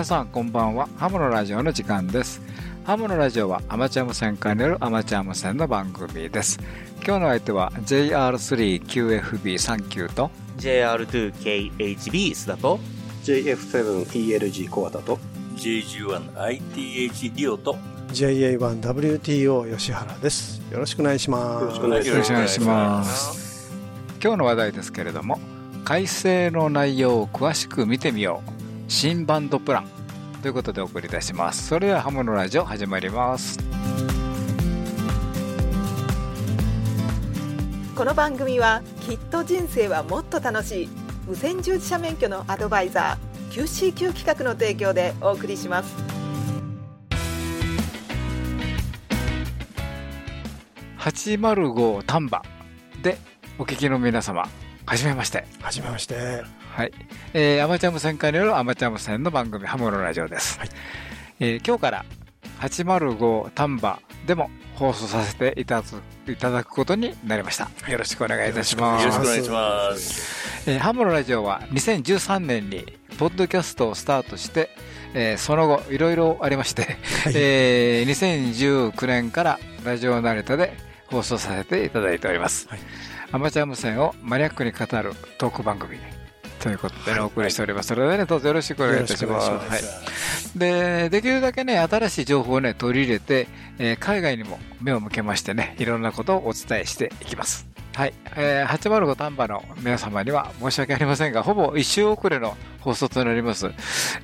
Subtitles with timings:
[0.00, 0.88] 皆さんこんばんは。
[0.96, 2.40] ハムのラジオの時間です。
[2.84, 6.58] ハムのラジオはアマチュア無線化によるアマチュア無線の番組です。
[7.04, 12.80] 今日の相手は JR3QFB39 と JR2KHB 須田と
[13.24, 15.18] JF7ELG コアタと
[15.56, 17.76] JG1ITH リオと
[18.08, 20.62] JA1WTO 吉原です。
[20.72, 21.62] よろしくお願いします。
[21.62, 23.70] よろしくお願いしよろしくお願いします。
[24.22, 25.38] 今日の話題ですけれども
[25.84, 28.59] 改正の内容を詳しく見てみよう
[28.90, 29.88] 新バンドプラン
[30.42, 31.68] ということでお送りいたします。
[31.68, 33.56] それではハムのラジオ始まります。
[37.94, 40.88] この番組はきっと人生はもっと楽しい
[41.24, 45.94] 無線従事者免許のアドバイザー QCQ 企画の提供でお送りします。
[50.98, 52.42] 805丹波
[53.04, 53.18] で
[53.56, 54.48] お聞きの皆様
[54.84, 55.46] はじめまして。
[55.62, 56.92] はじめましてはい、
[57.34, 60.68] えーアマチュア無線化によるアマチュア無線の番組ハムのラジオです、はい。
[61.40, 62.04] えー今日から
[62.60, 67.68] 805丹波でも放送させていただくいただくことになりました。
[67.90, 69.02] よろしくお願いいたします。
[69.02, 70.70] よろしくお願いします。
[70.70, 74.70] えーハムのラジオは2013年にポッドキャストをスタートして、
[75.14, 76.96] えーその後いろいろありまして、
[77.34, 80.72] えー2019年からラジオナレタで
[81.08, 82.78] 放送させていただいております、はい。
[83.32, 85.98] アマチュア無線をマニアックに語るトーク番組
[86.60, 87.88] ということでね、お送りしております。
[87.88, 89.50] それでね、どうぞよろしくお願いいたします。
[89.50, 90.58] はい。
[90.58, 97.66] で、できるだけね、新しい情報をね、取り入れて、えー海外にも目を向けましてね、いろんなことをお伝えしていきます。
[97.94, 98.14] はい。
[98.36, 103.70] えー、805丹波の皆様には申し訳ありませんが、ほぼ1週遅れの放送となります。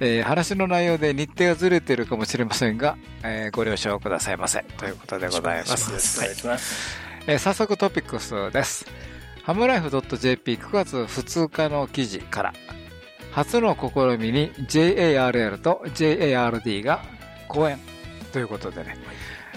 [0.00, 4.62] えー話の内容で日程がずれているかもしれませんが、えーご了承くださいませ。
[4.76, 5.90] ということでございます。
[5.90, 6.00] よろ
[6.34, 6.60] しくお願い。
[7.28, 8.84] えー早速トピックスです。
[9.46, 12.52] ハムライフ .jp9 月2日の記事から、
[13.30, 17.00] 初の試みに JARL と JARD が
[17.46, 17.78] 講演
[18.32, 18.96] ということでね、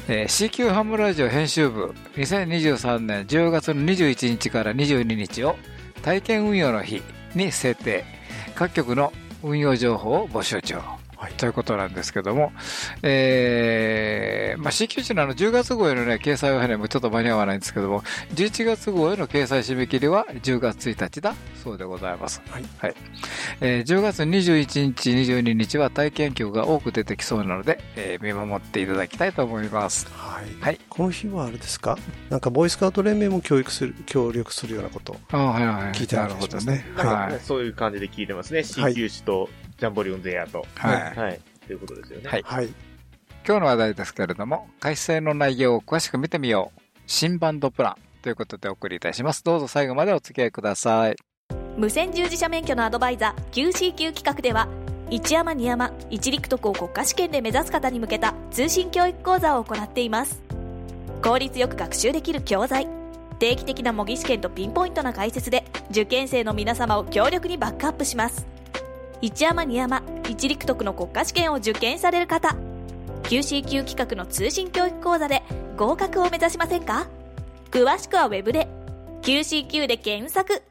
[0.08, 5.56] えー CQ ハムラジオ編集部2023年10月の21日から22日を
[6.04, 7.02] 体験運用の日
[7.34, 8.06] に制定。
[8.54, 9.12] 各局の
[9.42, 10.76] 運用情報を募集中
[11.22, 12.54] はいということなんですけども、
[13.04, 18.04] えーまあ、CQ 値のあの10月号への、ね、掲載はね、もうちょっと間に合わないんですけども、
[18.36, 22.42] 11月号への掲載締め切りは10月1日だそうでございます。
[22.50, 22.64] はい
[23.60, 30.08] えー10月21日、22日は体験局が多く出てきそうなので、えー見守っていただきたいと思います。
[30.14, 31.98] はい、はいこの日はあれですか？
[32.30, 35.92] なんかボーイスカウト連盟も教育する協力するようなことあはいはい。
[35.92, 37.24] 聞いてあるんですねなるほどね。
[37.34, 37.40] はい。
[37.42, 38.62] そういう感じで聞いてますね。
[38.62, 40.66] CQ 市とジャンボリオンゼアと。
[40.76, 41.40] はいはい。
[41.66, 42.30] ということですよね。
[42.30, 42.70] はいはい
[43.48, 46.82] 今日の話題ですけれども、改正の内容を詳しく見てみよう。
[47.08, 49.44] 新バンドプランということでお送りいたします。
[49.44, 51.16] どうぞ最後までお付き合いください。
[51.80, 54.68] 無線従事者免許のアドバイザー QCQ 企画では
[55.10, 60.42] 一山二山一陸徳を国家試験で目指す方に向けた通信教育講座を行っています
[61.24, 62.88] 効率よく学習できる教材
[63.40, 68.46] 定期的な模擬試験とピンポイントな解説で受験生の皆様を強力にバックアップします
[69.22, 72.56] 一山二山一陸徳の国家試験を受験される方
[73.24, 75.44] QCQ 企画の通信教育講座で
[75.78, 77.08] 合格を目指しませんか？
[77.70, 78.68] 詳しくはウェブで
[79.22, 80.64] QCQ で検索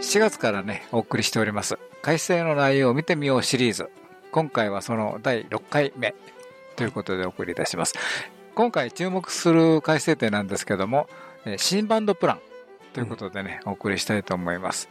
[0.00, 1.78] 4月からね、お送りしております。
[2.00, 3.90] 改正の内容を見てみようシリーズ。
[4.30, 6.14] 今回はその第6回目
[6.76, 7.94] ということでお送りいたします。
[8.54, 11.08] 今回注目する改正点なんですけども、
[11.44, 12.40] えー新バンドプラン
[12.96, 14.88] ということでね、お送りしたいと思います。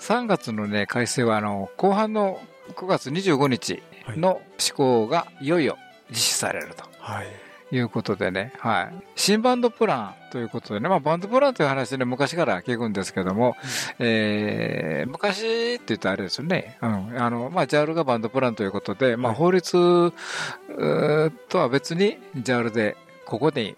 [0.00, 2.38] 3月のね、改正はあの、後半の
[2.74, 5.78] 9月25日の施行がいよいよ
[6.10, 6.84] 実施されると。
[6.98, 7.26] はい。
[7.70, 8.94] いうことでね、はい。
[9.16, 13.56] 新バンドプランということでね、まあバンドプランという話ね、昔から聞くんですけども、
[13.98, 20.12] えー昔って言うとあれですよね、うん、あの、まあ JAL がバンドプランということで、まあ法律
[21.48, 23.76] とは別に JAL でここに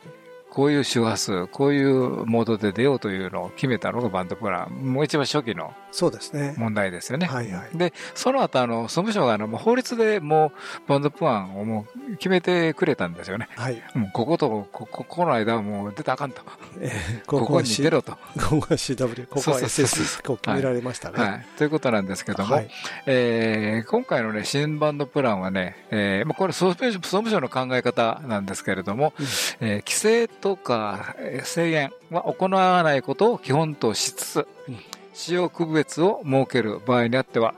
[0.50, 4.92] こういう周波数、こういうモードで出ようというのを決めたのがバンドプラン。
[4.92, 7.26] もう一番初期のそうですね問題ですよね。
[7.26, 10.52] はいはいで、その後、あの、総務省があの、もう法律でも
[10.86, 13.48] うバンドプランをもう決めてくれたんですよね。
[13.56, 16.42] はいうん、こことこ、ここの間はもう出たらあかんと。
[16.80, 18.12] えー ここに出ろと。
[18.12, 21.46] ここが CW ここは SS こう決められましたねはい。
[21.56, 22.70] ということなんですけども、はい
[23.06, 29.26] えー今回のね、新バンドプランはね、えーまあ、これ総務省、総務省の考え方なんですけれども、うん
[29.60, 34.78] えー規制とかえー制限は行わないことを基本としつつ、うん
[35.12, 37.54] 使用区別を設ける場合にあっては、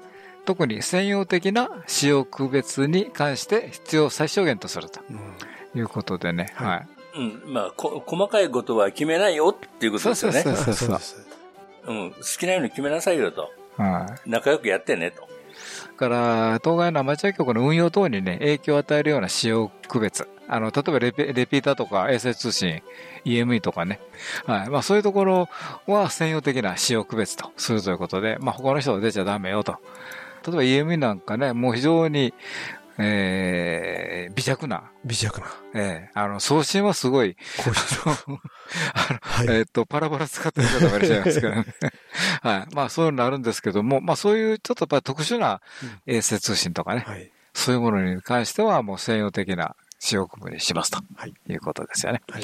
[0.47, 6.89] 特に専用的な使用区別に関して必要最小限とするとうんいうことでね、はいはい。
[7.47, 7.53] うん。
[7.53, 10.43] まあ、こ細かいことは決めないよっていうことですよね。
[10.43, 11.25] そうそうそうあそう
[11.85, 13.51] うん、好きなように決めなさいよと。
[13.77, 14.31] はい。
[14.31, 15.29] 仲良くやってねと。
[15.97, 20.29] から、当該のアマチュア局の運用等にね、影響を与えるような使用区別。
[20.53, 22.83] あの、例えばレピレピーターとか衛星通信、
[23.25, 24.01] EME とかね。
[24.45, 24.69] はい。
[24.69, 25.49] まあそういうところ
[25.87, 29.79] は専用的な使用区別とするということで、まあ他の人は出ちゃダメよと。
[30.47, 32.35] 例えば EME なんかね、もう非常に、
[32.99, 35.47] えー、微弱な、微弱な。
[35.75, 37.35] えー、あの、送信はすごい、
[38.05, 38.39] あの
[39.23, 41.65] はいえっ、と、パラボラ使ってる方もいらっしゃいますけどね。
[42.43, 42.75] はい。
[42.75, 45.63] まあそういうのあるんですけども、まあそういうちょっとやっぱり特殊な
[46.07, 47.33] 衛星通信とかね、はい。
[47.55, 51.35] そういうものに関してはもう専用的な使用区分にしますとはい。
[51.49, 52.23] いうことですよね。
[52.29, 52.43] はい。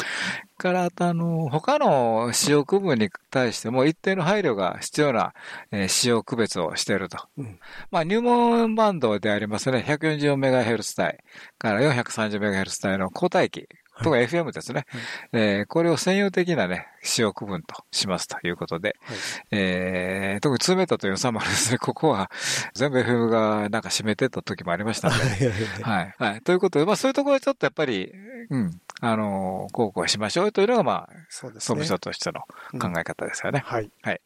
[0.58, 5.34] から、あの、他の使用区分に対しても一定の配慮が必要な、
[5.72, 7.18] えー使用区別をしていると。
[7.36, 7.58] うん
[7.90, 11.18] まあ入門バンドでありますね、144MHz 帯
[11.58, 13.66] から 430MHz 帯の交代機。
[14.02, 14.84] とか FM ですね、
[15.32, 19.16] えーこれを専用的なね、使用区分としますということで、はい。
[19.50, 22.30] えー特に2メーターという3もですね、 ここは
[22.74, 25.30] 全部 FM がなんか占めてた時もありましたんで、はい。
[25.30, 25.50] はい。
[25.50, 25.82] はい。
[25.82, 26.14] はい。
[26.32, 26.40] はい。
[26.42, 28.12] ということで、まあそういうところはちょっとやっぱり、
[28.50, 31.66] うん、あのー、こうこうしましょうというのが、まあ、そうですね。
[31.66, 32.40] 総務省としての
[32.80, 33.62] 考え方ですよね。
[34.02, 34.20] はい。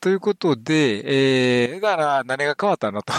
[0.00, 3.12] ということで、えー、だから何が変わったのと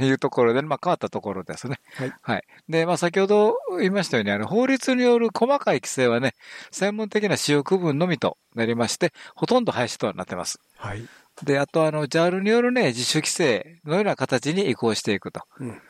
[0.00, 1.80] いうところで、まあ変わったところですね。
[2.22, 2.44] はい。
[2.68, 6.34] で、まあ先ほど言いましたように、あの、法律による細かい規制はね、
[6.70, 10.60] 専門的な使用区分のみとなりまして、ほとんど廃止となってます。
[10.76, 11.06] はい。
[11.44, 15.42] で、あとあの、JAL によるね、自主規制のような形に移行していくと。
[15.60, 15.82] うん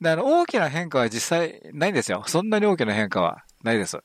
[0.00, 2.22] で、あの、大きな変化は実際ないんですよ。
[2.26, 3.98] そんなに大きな変化はないです。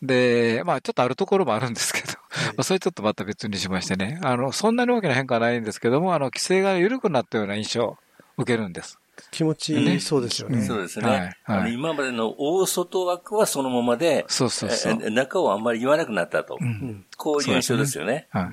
[0.00, 2.14] で、まあ、ちょっとあるところもあるんですけど、
[2.48, 7.98] まあそれちょっとまた別にしましてね、あの、そんなに大きな変化はないんですけども、あの、規制が緩くなったような印象を
[8.36, 8.98] 受けるんです。
[9.30, 10.62] 気持ちいいそうですよね。
[10.62, 11.34] そうですね。
[11.44, 14.98] はい今までの大外枠はそのままで、そうそうそう。
[15.02, 16.56] え中をあんまり言わなくなったと。
[16.60, 18.28] うんこういう印象ですよね。
[18.30, 18.48] はい。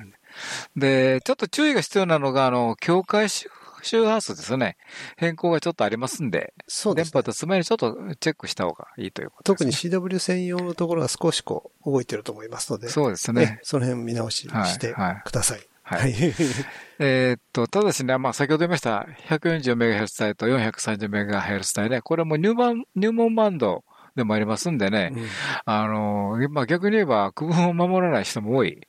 [0.76, 3.48] で、ちょっと注意が必要なのが、あの、境界周
[3.86, 4.76] 周波数ですね。
[5.16, 7.12] 変更がちょっとありますんで、電そうですね。
[7.12, 9.98] 波とつまりちょっとチェックした方がいいということです、特にね。
[9.98, 13.60] CW 専用のところが少しこう動いてると思いますので、そうですねね。
[13.62, 14.94] その辺見直しして
[15.24, 15.58] ください。
[15.58, 16.12] はいはい。
[16.98, 23.84] えーっと、ただしね、まあ先ほど言いました 140MHz 帯と 430MHz 帯ね、これも入門、入門バンド
[24.16, 25.26] でもありますんでね、うん
[25.64, 28.80] あの、まあ逆に言えば区分を守らない人も多い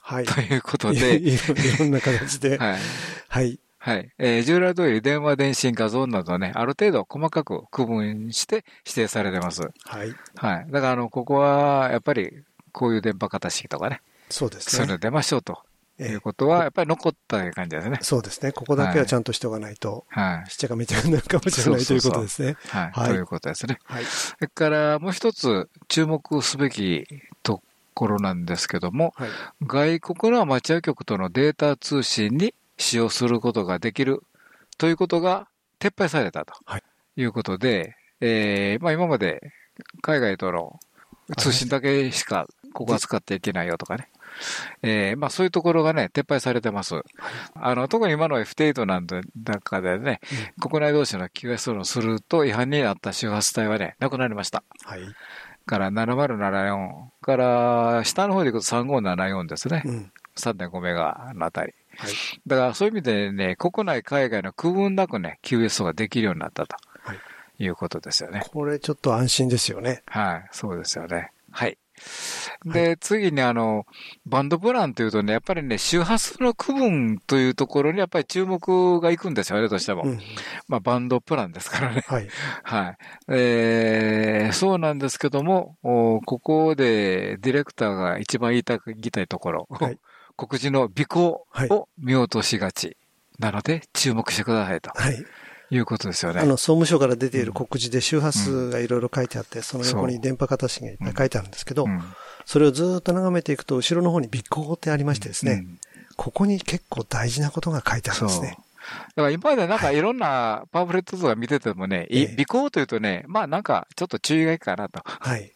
[0.00, 0.24] はい。
[0.24, 2.56] ということいで、いろいろんな形で。
[2.58, 2.78] はい。
[3.28, 3.60] はい。
[3.82, 4.10] はい。
[4.18, 9.62] えー従来通り電話、電信、画像などね、ある程度細かく区分して指定されてます。
[9.84, 10.14] はい。
[10.36, 10.66] はい。
[10.70, 12.42] だから、あの、ここは、やっぱり、
[12.72, 14.98] こういう電波型式とかね、そうですねそういうの。
[14.98, 15.58] 出ましょうと
[15.98, 17.98] ええいうことは、やっぱり残った感じですね。
[18.02, 18.52] そうですね。
[18.52, 20.50] ここだけはちゃんとしておかないと、はい。
[20.50, 22.56] しっちゃかめちゃかになるかもしれないということですね。
[22.68, 22.90] はい。
[22.92, 23.78] はいということですね。
[23.84, 24.04] はい。
[24.04, 27.06] それから、もう一つ注目すべき
[27.42, 27.62] と
[27.94, 29.30] ころなんですけども、はい。
[29.62, 34.22] 外国のアマチュア局とのデータ通信に使用することができる
[34.78, 35.48] ということが
[35.78, 36.82] 撤廃されたとはい
[37.16, 39.52] いうことで、えーまあ今まで
[40.00, 40.80] 海外との
[41.36, 44.08] 通信だけしかここは使っていけないよとかね。
[44.82, 46.94] えーまあそういうところがね、撤廃されてます。
[47.54, 50.20] あの、特に今の F8 なんで、中でね、
[50.60, 54.62] 国内同士の QS をすると違反になった周波数帯はね、なくなりました。
[54.84, 55.00] はい。
[55.66, 59.82] から7074から下の方でいくと3574ですね。
[59.84, 60.12] うん。
[60.36, 61.74] 3.5メガのあたり。
[62.00, 62.12] はい。
[62.46, 67.18] だからそういう意味でね、国内、海外の区分なくね、QSO ができるようになったとはい。
[67.58, 68.42] いうことですよね。
[68.50, 70.02] これちょっと安心ですよね。
[70.06, 71.30] はい、そうですよね。
[71.50, 71.76] はい。
[72.64, 73.84] で、次にあの、
[74.26, 80.04] バンドプランというとね、やっぱりね、周波数の区分というところにやっぱり注目がいくんですよね、どうしても。
[80.04, 80.18] うん。
[80.68, 82.02] まあ、バンドプランですからね。
[82.06, 82.28] はい。
[82.64, 82.96] はい。
[83.28, 88.80] えー、そうなんですけども、おここでディレクターが一番言いたい
[89.10, 89.98] たいところ、はい
[90.40, 92.96] 告示の尾行はいを見落としがち。
[93.38, 95.22] なので、注目してくださいとはい。
[95.72, 96.40] いうことですよね。
[96.40, 102.02] あの、総務省から出ている告示で周波数がいろいろ書いてあって、その横に電波型式がいっぱい書いてあるんですけどう、ん
[102.46, 105.78] それをずっと眺めていくと、後ろの方に尾行ってありましてですね、うん
[106.16, 108.26] ここに結構大事なことが書いてあるん。
[108.26, 108.58] ですね。
[109.14, 115.00] だから今までなんかいろんなパンフレットとか見ててもね、尾行というとね、まあなんかちょっと注意がいいかなと。
[115.04, 115.50] はい。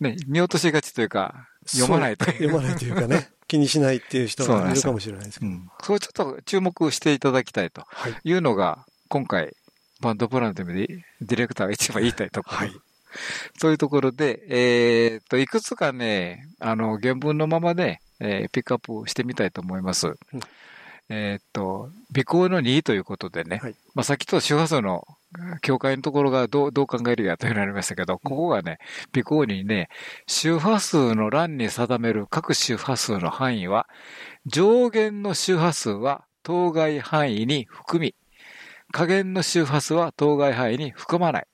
[0.00, 2.32] ね、見落としがちというか、読まないという。
[2.48, 5.52] 読まないというかね、 気にしないっていう人がいるかもしれないですけど。
[5.52, 5.68] うん。
[5.82, 8.14] それちょっと注目していただきたいとはい。
[8.24, 9.54] いうのが、今回、
[10.00, 12.56] バンドプランという意味で、ディレクターが一番言いたいところ。
[12.56, 12.72] はい。
[13.58, 20.14] そういうところで、えーっと、いくつかね、あの、原文のままで、えーピックアップしてみたいと思います。
[21.08, 25.06] えーっと、尾行の2ということでね、はいまあ、さっきと周波数の
[25.60, 28.78] 境界のところがどうどう考えるやというのがありましたけど、ここがね、
[29.12, 29.88] 微光にね、
[30.26, 33.88] 周波数の欄に定める各周波数の範囲は、
[34.46, 38.14] 上限の周波数は当該範囲に含み、
[38.92, 41.46] 下限の周波数は当該範囲に含まない。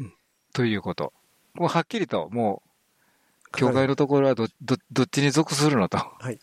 [0.00, 0.14] うん
[0.52, 1.12] ということ。
[1.56, 6.38] こうはっきりともう、境界のところはどどどっちに属するのと、はい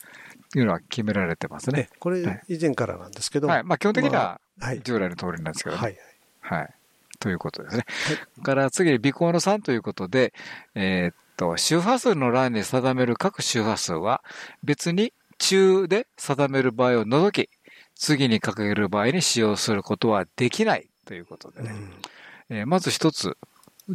[0.55, 1.89] いうのは決められてますねね。
[1.99, 3.63] これ以前からなんですけど、はい。
[3.63, 4.81] まあ基本的にははい。
[4.81, 5.81] 従来の通りなんですけどね。
[5.81, 5.97] はい。
[6.39, 6.73] はい。
[7.19, 7.85] ということですね。
[8.43, 10.33] から次に微光の3ということで、
[10.75, 14.23] えーっと、周波数の欄に定める各周波数は
[14.63, 17.49] 別に中で定める場合を除き、
[17.95, 21.69] 次に掲げる場合に使用することはできないということでね。
[21.71, 21.93] うん
[22.49, 23.35] えーまず一つ、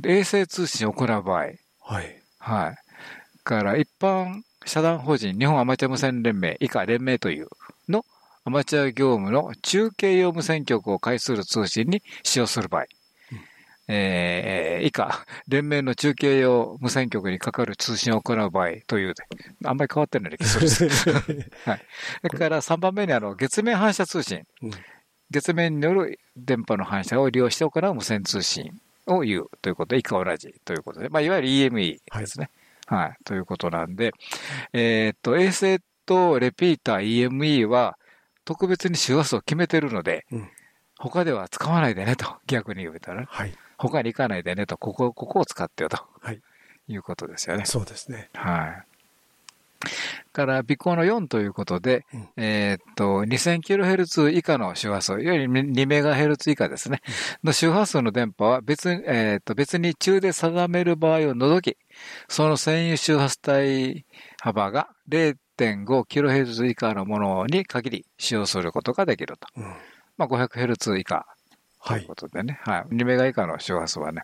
[0.04, 1.56] 衛星通信を行う場合、はい。
[2.38, 2.76] はい。
[3.44, 7.48] から一般社団法人日本アマチュア無線連盟以下連盟という
[7.88, 8.04] の
[8.44, 12.86] アマチュア業務の中継用無線局を介する通信に使用する場合、
[13.88, 19.14] えー以下連盟の中継用無線局にかかる通信を行う場合という、
[19.64, 20.84] あんまり変わってないです。
[21.64, 21.84] はい。
[22.22, 24.44] それから3番目にあの月面反射通信。
[24.62, 24.70] うん
[25.32, 28.70] 月面による電波の反射を利用して行う無線通信
[29.06, 32.50] を言うということで、以下同じということで、まあ、いわゆる EME ですね。
[32.86, 33.16] はい。
[33.24, 34.12] ということなんで、
[34.74, 37.96] えーっと、衛星とレピーター EME は
[38.44, 40.48] 特別に周波数を決めてるので、うん
[40.98, 43.52] 他では使わないでねと、逆に言うたら、はい。
[43.82, 46.40] 他に行かないでねと、ここ、ここを使ってよと、はい
[46.88, 47.64] い、うことですよね。
[47.64, 48.30] そうですね。
[48.34, 48.86] はい。
[50.32, 57.00] から、微光の4ということで、うんえーっと、2000kHz 以下の周波数、いわゆる 2MHz 以下ですね、
[57.42, 61.76] の周波数の電波は別に、えーっと、別に中で定める場合を除き、
[62.28, 64.06] その占有周波数帯
[64.40, 69.48] 幅が 0.5kHz 以下のものに限り使用することができると。
[69.56, 69.74] うん
[70.16, 71.26] まあ、500Hz 以下
[71.84, 72.14] とはいいうこ。
[72.14, 72.94] とでね、はい。
[72.94, 74.22] 2メガ以下の周波数はね、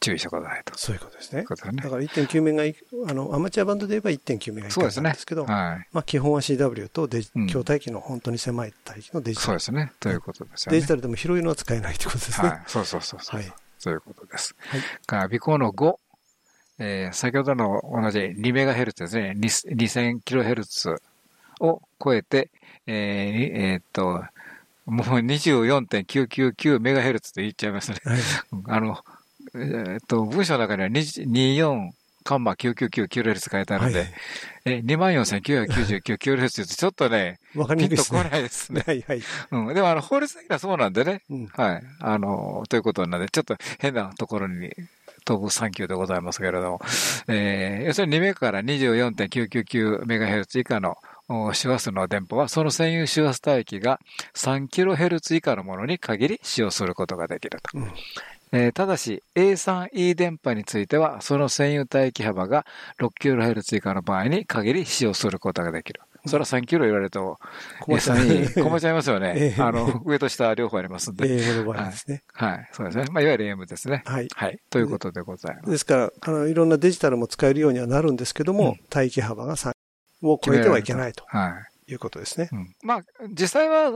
[0.00, 0.76] 注意してくださいと。
[0.78, 1.90] そういうことですねすねだ。
[1.90, 2.76] から1.9メガい、
[3.08, 5.44] あの、アマチュアバンドで言えば1.9メガ以下なんですけど、。
[5.46, 5.88] はい。
[5.92, 9.46] まあ基本は CW とデジうん筐体機の本当に狭い帯域のデジタル。
[9.46, 9.92] そうですね。
[10.00, 10.76] ということですよね。
[10.78, 12.48] デジタルでも広いのは使えないということですね。
[12.48, 12.62] はい。
[12.66, 13.40] そうそうそうそう。
[13.40, 13.52] はい。
[13.78, 14.54] そういうことです。
[14.58, 15.96] はいから、微光の5。
[16.78, 19.32] えー先ほどの同じ2メガヘルツですね。
[19.38, 20.94] 2000キロヘルツ
[21.60, 22.50] を超えて、
[22.86, 24.22] えーにえーっと、
[24.86, 28.00] もう24.999メガヘルツと言っちゃいましたね。
[28.04, 28.20] はい。
[28.66, 29.04] あの、
[29.54, 31.90] えーっと、文章の中には20 24
[32.26, 34.08] カンマ999キロヘルツ書いてあるんで、はい
[34.64, 38.82] え、24,999キロヘルツってちょっとね、わかりピンとこにくいですね。
[38.84, 39.06] ないですね。
[39.08, 39.22] はいはい。
[39.52, 39.74] うん。
[39.74, 41.22] でも、あの、法律的にはそうなんでね。
[41.30, 41.46] うん。
[41.46, 41.82] はい。
[42.00, 44.72] あの、ということなんで、ちょっと変なところに
[45.24, 46.80] 飛ぶ3級でございますけれども、
[47.28, 50.96] えー、要するに2メガから 24.999MHz 以下のお
[51.28, 54.00] 周波数の電波は、その占有周波数帯域が
[54.34, 57.78] 3kHz 以下のものに限り使用することができると。
[57.78, 57.92] うん
[58.52, 62.64] えーただし、A3E 電波については、その占有帯域幅が
[63.00, 66.00] 6kHz 以下の場合に限り使用することができる。
[66.26, 67.38] それは3キロ言われると、
[67.80, 69.34] 困っちゃう A3E、困っちゃいますよね。
[69.36, 71.26] ええあの、上と下両方ありますんで。
[71.28, 72.22] 英語の場合ですね。
[72.32, 73.04] はい、そうですね。
[73.10, 74.02] まあ、いわゆる AM ですね。
[74.06, 74.28] はい。
[74.34, 74.58] はい。
[74.70, 75.70] ということでございます。
[75.70, 79.75] ですから、あの、いろんなデジタルも使えるようにはなるんですけども、うん帯域幅が3
[80.32, 81.54] を超えてはいけないとは
[81.88, 81.92] い。
[81.92, 82.48] いうことですね。
[82.52, 83.92] うん、まあ、実際は、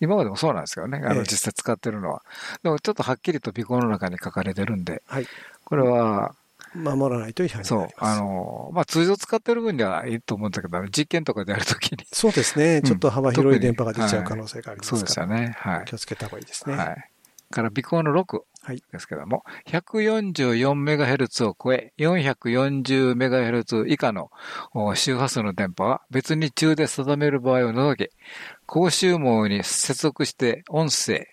[0.00, 0.98] 今までもそうなんですけどね。
[1.04, 2.22] あの、ええ実際使ってるのは。
[2.62, 5.26] でも、ちょっとはっきりと尾行の中に書かれてるんで、はい。
[5.64, 6.34] これは、
[6.74, 8.18] 守らないと違反にそうなり、ます。
[8.18, 11.98] あの、まあ、通常使ってる分にはいいと思うんだけど、実験とかでやるときに。
[12.12, 12.80] そうですね。
[12.80, 15.56] んちょっと幅広い電波が出ちゃう可能性がありまそうすから、ですよね。
[15.58, 15.84] はい。
[15.84, 16.76] 気をつけた方がいいですね。
[16.76, 17.10] はい。
[17.50, 24.30] から、尾行の6はいですけども、144MHz を超え、440MHz 以下の
[24.72, 28.10] お周波数の電波は別に中で定める場合を除き、
[28.66, 31.26] 高周網に接続して音声、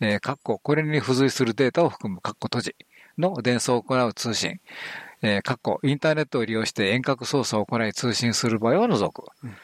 [0.00, 2.76] えー、括弧これに付随するデータを含む括弧閉じ
[3.18, 4.60] の伝送を行う通信、
[5.22, 9.54] えー、括弧インターネットを利用して遠隔操作を行い通信する場合を除く、うん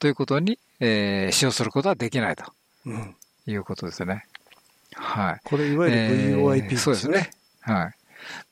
[0.00, 2.44] ということに、えー使用することはできないと
[2.86, 3.14] うん。
[3.46, 4.24] いうことですね。
[4.96, 5.40] はい。
[5.44, 7.30] これ、いわゆる VOIP ですそうですね。
[7.60, 7.92] はい。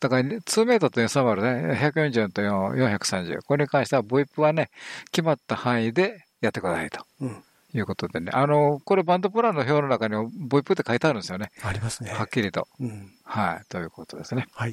[0.00, 3.40] だから、2メートルと430ね、140と430。
[3.46, 4.70] これに関しては、VIP はね、
[5.12, 7.44] 決まった範囲でやってくださいとうん。
[7.74, 8.30] いうことでね。
[8.32, 11.50] あの、これバンドプランの表の中にも VIP って書いてあるんですよね。
[11.62, 12.10] ありますね。
[12.10, 12.66] はっきりと。
[12.80, 13.12] うん。
[13.24, 13.64] はい。
[13.68, 14.46] ということですね。
[14.52, 14.72] はい。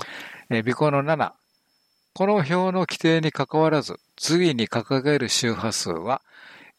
[0.49, 1.31] えー、尾行の7。
[2.13, 6.21] この表の規定に関わらず、次に掲げる周波数は、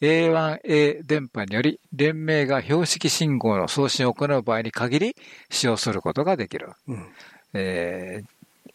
[0.01, 5.17] A1A 電波により、連盟が標識信号の送信を行う場合に限り
[5.51, 6.71] 使用することができる。
[6.87, 7.07] うん。
[7.55, 8.23] え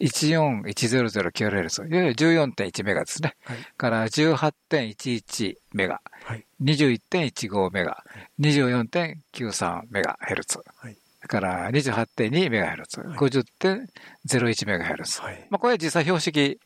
[0.00, 3.36] 14100kHz、いわゆる14.1メガですね。
[3.44, 6.44] はいから18.11メガ、はい。
[6.62, 8.02] 21.15メガ、
[8.40, 10.96] 24.93メガヘルツはい
[11.28, 15.22] から 28.2MHz、50.01MHz。
[15.22, 15.46] はい。
[15.50, 16.58] まあ、これは実際標識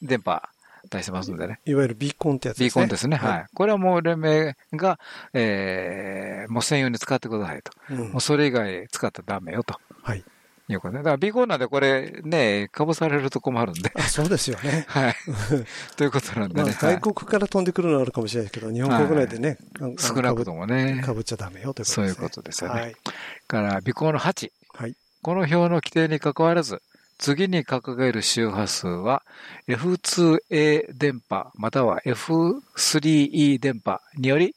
[0.00, 0.48] 電波
[0.90, 1.60] 出してますんでね。
[1.64, 2.82] いわゆるビーコンってやつビーですね。
[2.82, 3.16] コンですね。
[3.16, 3.46] はい。
[3.54, 4.98] これはもう連盟が、
[5.32, 7.72] えー、もう専用に使ってくださいと。
[7.90, 9.78] うんもうそれ以外使ったらダメよと。
[10.02, 10.24] はい。
[10.68, 10.98] いうことね。
[10.98, 13.92] だからビーコンなんでこれね、かぶされると困るんで。
[13.94, 14.84] あ、そうですよね。
[14.88, 15.14] はい。
[15.96, 16.62] ということなんでね。
[16.62, 21.02] まあ、外国から飛んでくるのはあるかもしれないけど、日本国内でね、はい少なくともね。
[21.04, 21.94] かぶっちゃダメよということですね。
[21.94, 22.80] そういうことですよね。
[22.80, 22.96] はい。
[23.46, 24.50] から、尾行の8。
[24.74, 24.96] はい。
[25.22, 26.82] この表の規定に関わらず、
[27.18, 29.22] 次に掲げる周波数は
[29.68, 34.54] F2A 電波または F3E 電波により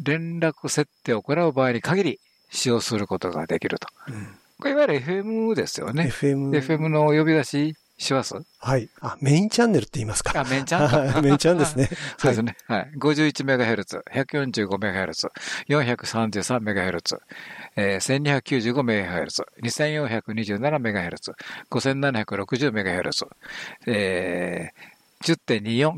[0.00, 2.20] 連絡設定を行う場合に限り
[2.50, 3.88] 使用することができると。
[4.08, 6.04] うんこれいわゆる FM ですよね。
[6.04, 6.50] FM。
[6.50, 8.88] FM の呼び出ししますはい。
[9.00, 10.38] あ、メインチャンネルって言いますか。
[10.38, 10.98] あ、メインチャンか。
[10.98, 11.88] は いメインチャンですね。
[12.18, 12.56] そうですね。
[12.68, 12.90] はい。
[12.96, 15.30] 51MHz、145MHz、
[15.68, 17.18] 433MHz、
[17.76, 21.32] えー、1295MHz、2427MHz、
[21.70, 23.26] 5760MHz、
[23.86, 25.36] えー、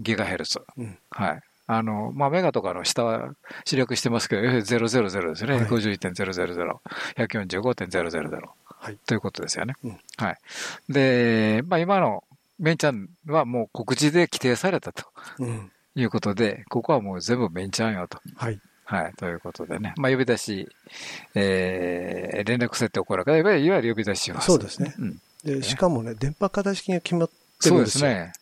[0.05, 0.63] 10.24GHz。
[0.77, 1.41] うんはい。
[1.67, 5.55] あの、まあ、メガとかの下は視力してますけど、000ですね。
[5.55, 6.75] はい51.000、
[7.17, 8.41] 145.000。
[8.67, 8.99] はい。
[9.07, 9.75] ということですよね。
[9.83, 10.39] うんはい。
[10.93, 12.23] で、まあ、今の
[12.59, 15.05] メインチャンはもう告知で規定されたと
[15.39, 15.71] うん。
[15.97, 18.21] いうことで、ここはもう全部メインチャンよと。
[18.37, 18.61] はい。
[18.85, 19.13] はい。
[19.17, 19.95] ということでね。
[19.97, 20.69] まあ、呼び出し、
[21.35, 24.41] えー、連絡設定を行うから、いわゆるいわゆる呼び出しは。
[24.43, 24.95] そうですね。
[24.99, 25.21] うん。
[25.45, 28.09] で、しかもね、電波型式が決まってそうるんですよ。
[28.09, 28.33] で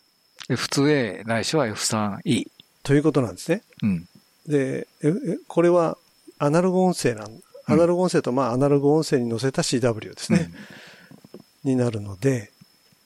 [0.48, 0.56] すね。
[0.56, 2.48] F2A ないしは F3E。
[2.82, 3.62] ということなんですね。
[3.82, 4.08] うん。
[4.46, 5.96] で、ええこれは
[6.38, 10.50] アナログ音声なん、アナログ音声と、まあ、アナログ音声に乗せた CW ですね。
[11.62, 12.50] になるので、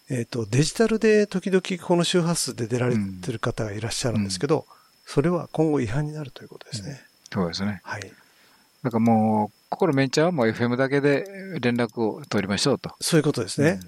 [0.09, 4.66] えっ、と、デジタルで時々この周波数で出られてる方がいらっしゃるんですけど、
[5.05, 7.05] それは今後違反になるということですね。
[7.37, 7.81] そうですね。
[7.85, 8.00] はい。
[8.83, 11.25] だからもう、ここのメインチャンはもう FM だけで
[11.61, 12.94] 連絡を取りましょうと。
[13.01, 13.81] そういうことですね。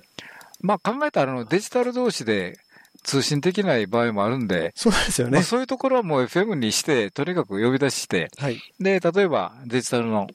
[0.61, 2.59] まあ考えたらあのデジタル同士で
[3.05, 5.43] 通信できない場合もあるんで、そうですよねまあ、。
[5.43, 8.61] そういうところはもう FM にして、とにかく呼び出して、はい。
[8.81, 10.27] で、例えばデジタルの、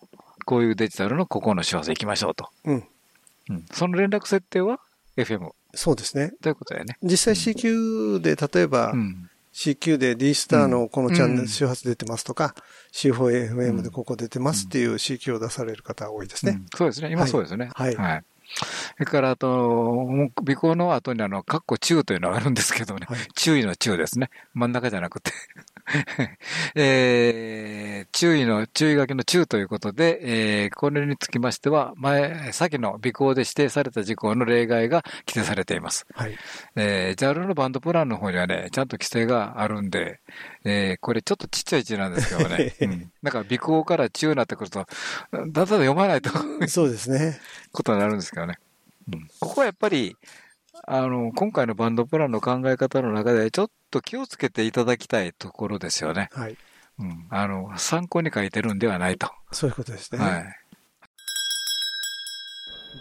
[0.45, 2.49] こういうデジタルのここの周波数行きましょうと。
[2.65, 2.83] うん。
[3.49, 3.65] うん。
[3.71, 4.79] その連絡設定は
[5.17, 6.31] FM そうですね。
[6.41, 6.97] ということだよね。
[7.03, 9.29] 実際 CQ で、例えばう、ん。
[9.53, 12.55] CQ で D スターのこのチャンネルうん周波数出てますとか、
[12.91, 16.53] C4FM でここ出てますっていう CQ を出される方が多いですね。
[16.53, 17.11] うんそうですね。
[17.11, 17.69] 今そうですね。
[17.73, 18.23] はいはい。
[18.55, 18.65] そ
[18.99, 23.05] れから、あと、もう尾行の後にあの、カッコ中というのがあるんですけどね。
[23.07, 24.29] はい注意の注ですね。
[24.53, 25.31] 真ん中じゃなくて。
[26.75, 30.19] えー、注意の、注意書きの注ということで、
[30.63, 36.05] えー、これにつきましては、前、先の尾行で指定された事項の例外が規定されています。
[36.13, 36.37] はい。
[36.75, 40.19] えー、JAL のバンドプランの方にはね、ちゃんと規制があるんで、
[40.63, 42.75] えー、これちょっとちっちゃい字なんですけどね。
[42.81, 44.85] うん、だから尾行から中になってくると、
[45.31, 46.31] だんだん読まないと
[46.67, 47.39] そうですね。
[47.71, 48.57] ことになるんですけどね。
[49.11, 50.15] うん、ここはやっぱり、
[50.85, 56.29] あの、今回のバンドプランの考え方の中で、ちょっと気をつけていただきたいところですよね。
[56.33, 56.57] はい。
[56.99, 57.27] うん。
[57.29, 59.31] あの、参考に書いてるんではないと。
[59.51, 60.19] そういうことですね。
[60.19, 60.45] はい。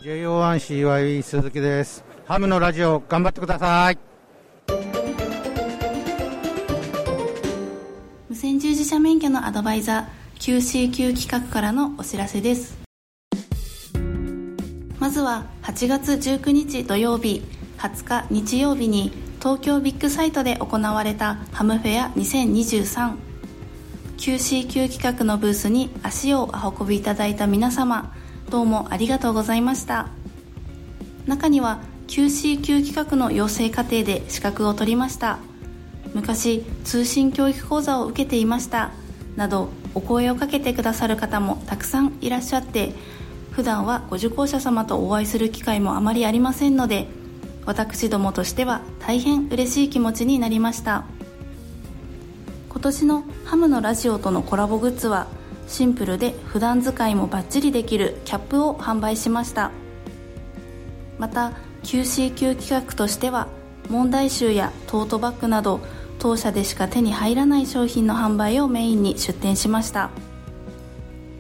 [0.05, 2.05] JO1CY 鈴木です。
[2.27, 3.99] ハムのラジオ頑張ってください。
[8.29, 12.79] 無線従事者免許のアドバイザー QCQ 企画からのお知らせです
[14.99, 17.42] まずは8月19日土曜日
[17.83, 28.14] 20日日曜日に東京ビッグサイトで行われたハムフェア 2023QCQ 企画のブースに足をお運びいただいた皆様
[28.51, 30.11] どうもありがとうございました。
[31.27, 35.40] 中には QCQ 企画の養成課程で資格を取りました。
[36.14, 38.92] 昔通信教育講座を受けていました。
[39.35, 42.92] などお声をかけてくださる方もたくさんいらっしゃって
[43.51, 47.09] 普段はご受講者様とお会いする機会もあまりありませんので
[47.64, 51.05] 私どもとしては大変嬉しい気持ちになりました。
[52.68, 55.27] 今年のハムのラジオとのコラボグッズは
[55.68, 59.70] シンプルで普段使いもバッチリできるキャップを販売しました。
[61.18, 61.53] また
[61.85, 63.46] QCQ 企画としては
[63.88, 65.81] 問題集やトートバッグなど
[66.18, 70.11] 当社でしか手に入らない商品の販売をメインに出店しました。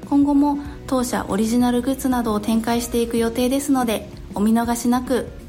[0.08, 5.41] 今後も当社オリジナルグッズなどを展開していく予定ですのでお見逃しなく。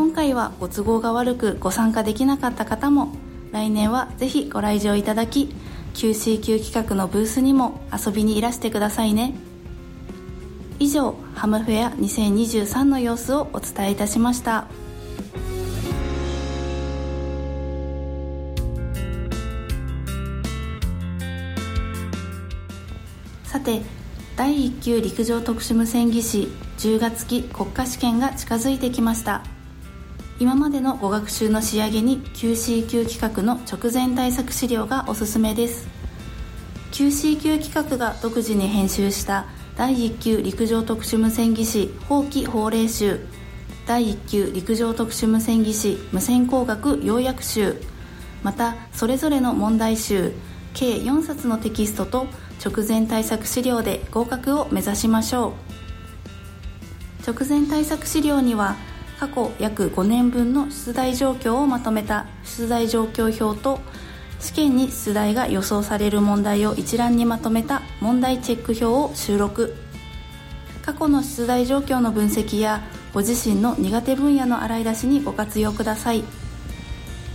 [0.00, 3.12] 今回はご都合が悪くご参加できなかった方も
[3.52, 5.54] 来年はぜひご来場いただき
[5.92, 9.34] QCQ 企画のブースにも遊びにいらしてくださいね。
[10.78, 14.68] 以上ハムフェア2023の様子をお伝えいたしました。
[23.44, 23.82] さて
[24.34, 29.44] 第1級陸上特殊無線技師10月期国家試験が近づいてきました。
[30.40, 35.86] 今までのご学習の仕上げに QC 級企画の直前対策資料がおすすめです。
[36.92, 39.44] QC 級企画が独自に編集した
[39.76, 43.20] 第1級陸上特殊無線技師法規法令集
[43.86, 47.76] 第1級陸上特殊無線技師無線工学要約集。
[48.42, 50.32] またそれぞれの問題集
[50.72, 52.26] 計4冊のテキストと
[52.64, 55.52] 直前対策資料で合格を目指しましょ
[57.26, 57.30] う。
[57.30, 58.76] 直前対策資料には
[59.20, 63.78] 過去約5年分の出題状況をまとめた出題状況表と
[64.38, 69.74] 試験に出題が予想される問題を一覧にまとめた問題チェック表を収録。
[70.80, 72.80] 過去の出題状況の分析や
[73.12, 76.24] ご自身の苦手分野の洗い出しにご活用ください。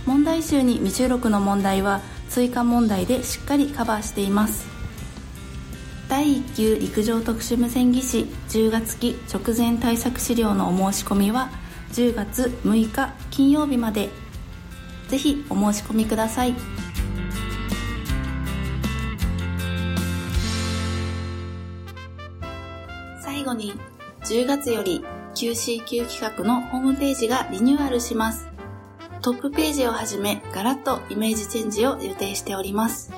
[0.06, 4.66] 問題集に未収録の問題は追加問題でしっかりカバーしています。
[6.08, 11.48] 第1級陸上特殊無線技師10月期直前対策資料のお申し込みは
[11.92, 14.10] 10月6日金曜日まで。
[15.08, 16.54] ぜひお申し込みください。
[23.22, 23.72] 最後に
[24.24, 28.48] 10月より QCQ 企画のホームページがリニューアルします。
[29.22, 33.12] トップページをはじめガラッとイメージチェンジを予定しております。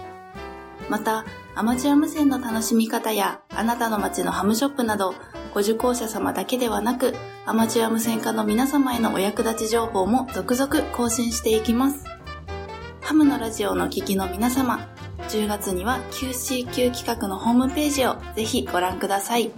[0.88, 5.14] またアマチュア無線の楽しみ方やあなたの街のハムショップなど
[5.59, 12.05] ご受講者様だけではなくアマチュア無線化の皆様へのお役立ち情報も続々更新していきます。
[13.01, 14.88] ハムのラジオの聴きの皆様
[15.29, 19.51] 10月には QCQ 企画のホームページをぜひご覧ください。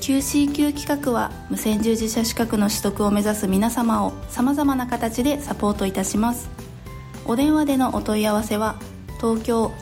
[0.00, 6.48] QCQ 企画は無線従事者資格の取得を目指す皆様を様々な形でサポートいたします。
[7.26, 8.76] お電話でのお問い合わせは
[9.20, 9.72] 東京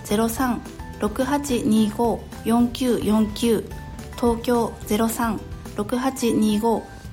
[1.00, 3.68] 03-6825 4949
[4.16, 4.72] 東京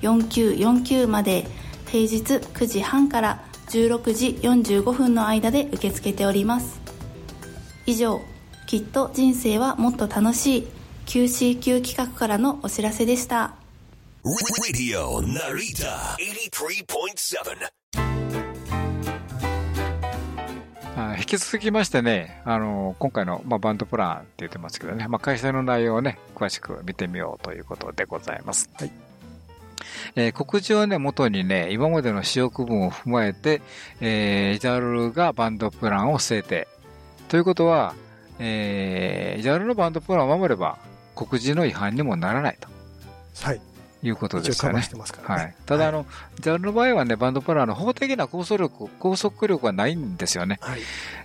[0.02, 1.46] 03-6825-4949まで
[1.86, 6.80] 平日9時半から16時45分の間で受け付けております
[7.86, 8.20] 以上
[8.66, 10.66] きっと人生はもっと楽しい
[11.06, 13.54] QCQ 企画からのお知らせでした
[14.24, 17.83] Radio Narita 83.7.
[20.96, 28.70] あ引き続きましてね、あの今回の、まあ、バンドプランって言ってますけどね、まあ、開催の内容をね、詳しく見てみようということでございます。
[28.74, 28.92] はい。
[30.14, 33.60] えー告示をね、元にね、今までの使用区分を踏まえて、
[34.00, 36.68] えー、JAL がバンドプランを制定。
[37.28, 37.94] ということは、
[38.38, 40.78] えー、JAL のバンドプランを守れば、
[41.16, 42.68] 告示の違反にもならないと。
[43.42, 43.60] はい。
[44.04, 44.88] いうことですからね
[45.22, 45.54] はい。
[45.64, 46.06] ただ、あの、
[46.40, 50.58] JAL の場合はね、バンドプランの法的な拘束力、拘束力はないんですよね。
[50.60, 50.80] はい。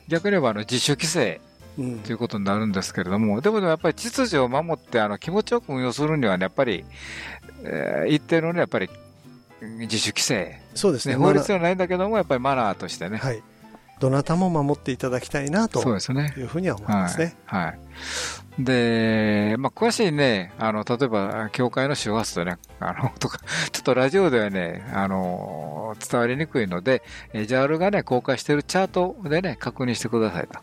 [0.08, 1.42] 逆に言えば、あの、自主規制
[1.78, 6.86] うんということになるんですけれども、でもやっぱり秩序を守って、あの、気持ちよく運用するにはね、やっぱり、
[7.64, 8.90] えー一定のね、やっぱり、
[9.62, 10.62] 自主規制。
[10.74, 11.16] そうですね。
[11.16, 13.18] 法律ではないんだけども、やっぱりマナーとしてね。
[13.18, 13.44] はい。
[14.00, 16.34] どなたも守っていただきたいなとそうですね。
[16.38, 17.36] いうふうには思いますね。
[17.46, 17.66] はい。
[17.66, 17.80] はい。
[18.60, 23.40] で、まあ、詳しいね、あの、例えば、教会の周波数とね、あの、 とか、
[23.72, 27.02] ちょっとラジオではね、あの、伝わりにくいので、
[27.34, 30.60] えー JAL がね、公開しているチャートでね、確認してくださいと。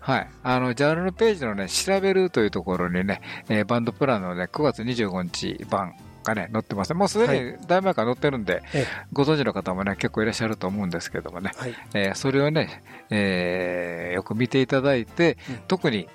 [0.00, 0.28] はい。
[0.42, 3.20] あの、JAL のページのね、調べるというところにね、
[3.50, 5.94] えーバンドプランのね、9月25日版
[6.24, 6.94] がね、載ってます。
[6.94, 7.26] もうすで
[7.58, 11.74] にだいぶ前から載ってるんで、ええご存知の方もね、結構いらっしゃると思うんですけどもね、はい。
[11.92, 16.08] えーそれをね、えーよく見ていただいて、うん特に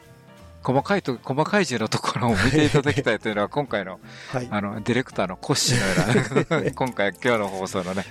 [0.63, 4.00] 細かいと、細かい字のところを見ていただきたいというのは、今回の、
[4.32, 4.47] はい。
[4.50, 8.06] あの、ディレクターのコッシーのような、 今回、今日の放送のね、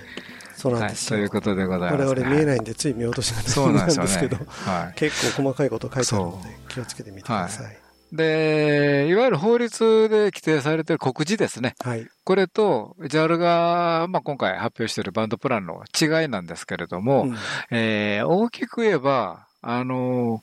[0.55, 1.17] そうなんはい、ですよ。
[1.17, 7.77] ということでございます、我々見えないんで、つい見落としがそうなんですけど、はい結構細かいこと書いてあるので、気をつけてみてください。
[8.11, 11.75] で、いわゆる法律で規定されている告示ですね。
[11.79, 12.07] はい。
[12.25, 17.37] これと、JAL が、まあ、今回発表しているバンドプランの違いなんですけれども、うん
[17.71, 20.41] えー大きく言えば、あの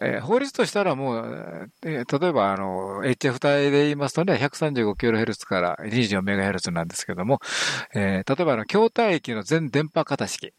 [0.00, 7.40] えー法律としたらもう、えー例えばあの HF 帯で言いますとね、135kHz から 24MHz なんですけども、
[7.94, 10.52] えー例えばあの筐体域の全電波型式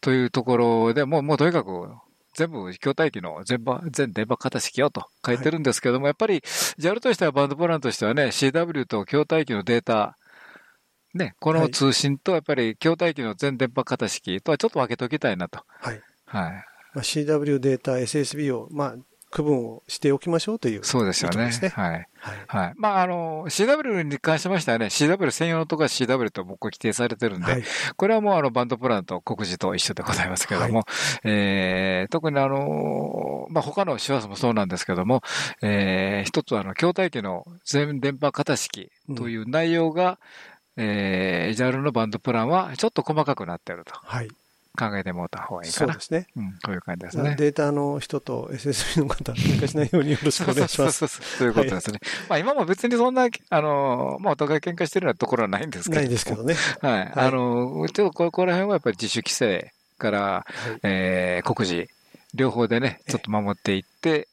[0.00, 1.88] というところでもう、もうとにかく
[2.34, 6.40] 全部筐体域の全波全電波型式よと書いてるんですけども、やっぱり
[6.78, 10.18] JAL としてはバンドプランとしてはね、CW と筐体域のデータ、
[11.14, 15.60] ね、この通信とやっぱり筐体域の全電波型式とはちょっと分けておきたいなと。
[15.80, 16.00] はい。
[16.26, 16.64] はい。
[16.94, 18.94] まあ、CW データ、SSB を、まあ、
[19.34, 21.50] 区分をしておきましょうという、そうですよね。
[21.60, 21.90] ねはい。
[21.90, 22.08] はい。
[22.46, 22.72] はい。
[22.76, 27.64] まあ、あの、CW に関しましてはね、CW 専用のところは CW と僕は規定されてるんで、はい。
[27.96, 30.84] これはもうあの、バンドプランと告示と一緒でございますけども、
[31.24, 35.20] えー、特にあの、まあ、他の手話もそうなんですけども、
[35.62, 40.20] えー、一つはあの、筐体機の全電波型式という内容が、
[40.76, 44.28] えー、JAL のバンドプランはちょっと細かくなってるとはい。
[44.76, 45.92] 考えてもらった方がいいかな。
[45.92, 46.26] そうですね。
[46.36, 47.36] うん、こういう感じですね。
[47.38, 50.98] データの人と SSB の方、喧嘩しないようによろしくお願いします。
[50.98, 52.00] そうそうそうそうということですね。
[52.28, 56.00] まあ今も別にそんな、あの、まあお互い喧嘩してるようなところはないんですけど。
[56.00, 56.56] ないですけどね。
[56.82, 57.12] はい。
[57.14, 60.46] あの、ちょっとここら辺はやっぱり自主規制から、
[60.82, 61.88] えー、告示、
[62.34, 64.28] 両方でね、ちょっと守っていって、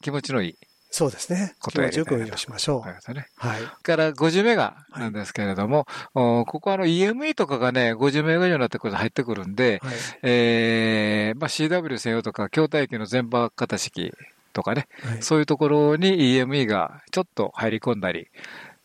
[0.00, 0.56] 気持ちのいい
[0.90, 1.54] そうですね。
[1.70, 2.80] 気持ちよくしましょう。
[2.80, 3.62] はい。
[3.82, 9.94] から50メガなんですけれども、おここはあの EME とかがね、50メガ以上になってくると入ってくるんで、はい。
[10.22, 14.12] えー、まあ CW 専用とか、筐体機の全波型式
[14.52, 18.28] とかね、はいそういうところに EME がちょっと入り込んだり、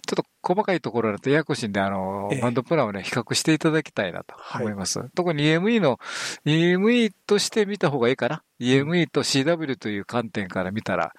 [0.05, 4.99] ちょっと細かいところだとややこしいんで、あのええ、バンドプランをね、比較していただきたいなと思います。
[5.15, 5.99] 特に EME の、
[6.45, 11.13] EME として見た方がいいかな？EME と CW という観点から見たら、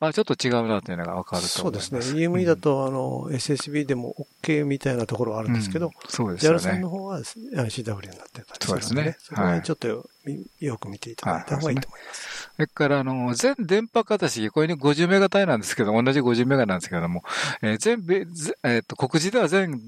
[0.00, 2.14] あ、ちょっと違うなというのがわかるとそうで思いますす。
[2.14, 2.26] ね。
[2.26, 6.88] EME だと、あの、SSB でも OK みたいなところはあるんですけど、うんそうですよ JAL さんねの。
[6.88, 10.04] 方は CW になってたりそうですねるのそこははいちょっとよ
[10.60, 12.50] よく見ていただいた方がいいと思います。
[12.54, 17.22] それから、あの、全電波型式、これに50メガ帯なんですけど、同じ50メガなんですけども、
[17.62, 19.80] えー全部、ぜえっ、と、告示では全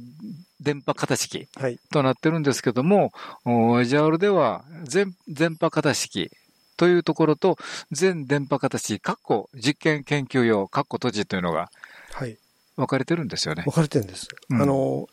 [0.60, 1.78] 電波型式はい。
[1.90, 3.12] となってるんですけども、
[3.44, 6.30] お JAL では全電波型式
[6.76, 7.58] というところと、
[7.90, 11.70] 全電波型式、括弧実験研究用、括弧閉じというのが
[12.12, 12.36] はい。
[12.76, 13.72] 分かれてるんですよね分。
[13.72, 14.28] かれてるんです。
[14.50, 15.08] うんあの、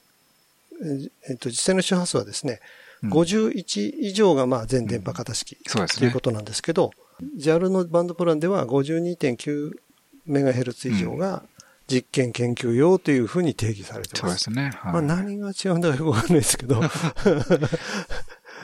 [0.81, 2.59] ええっと、実際の周波数はですね、
[3.03, 6.19] うん51以上がまあ全電波型式そうですねというこ。
[6.19, 6.91] となんですけど、
[7.37, 11.43] JAL のバンドプランでは 52.9MHz 以上が
[11.89, 14.19] 実験研究用というふうに定義されてま。
[14.19, 14.71] そうですすね。
[14.75, 14.93] はい。
[14.93, 16.81] まあ何が違うんだかよくわかんないですけど。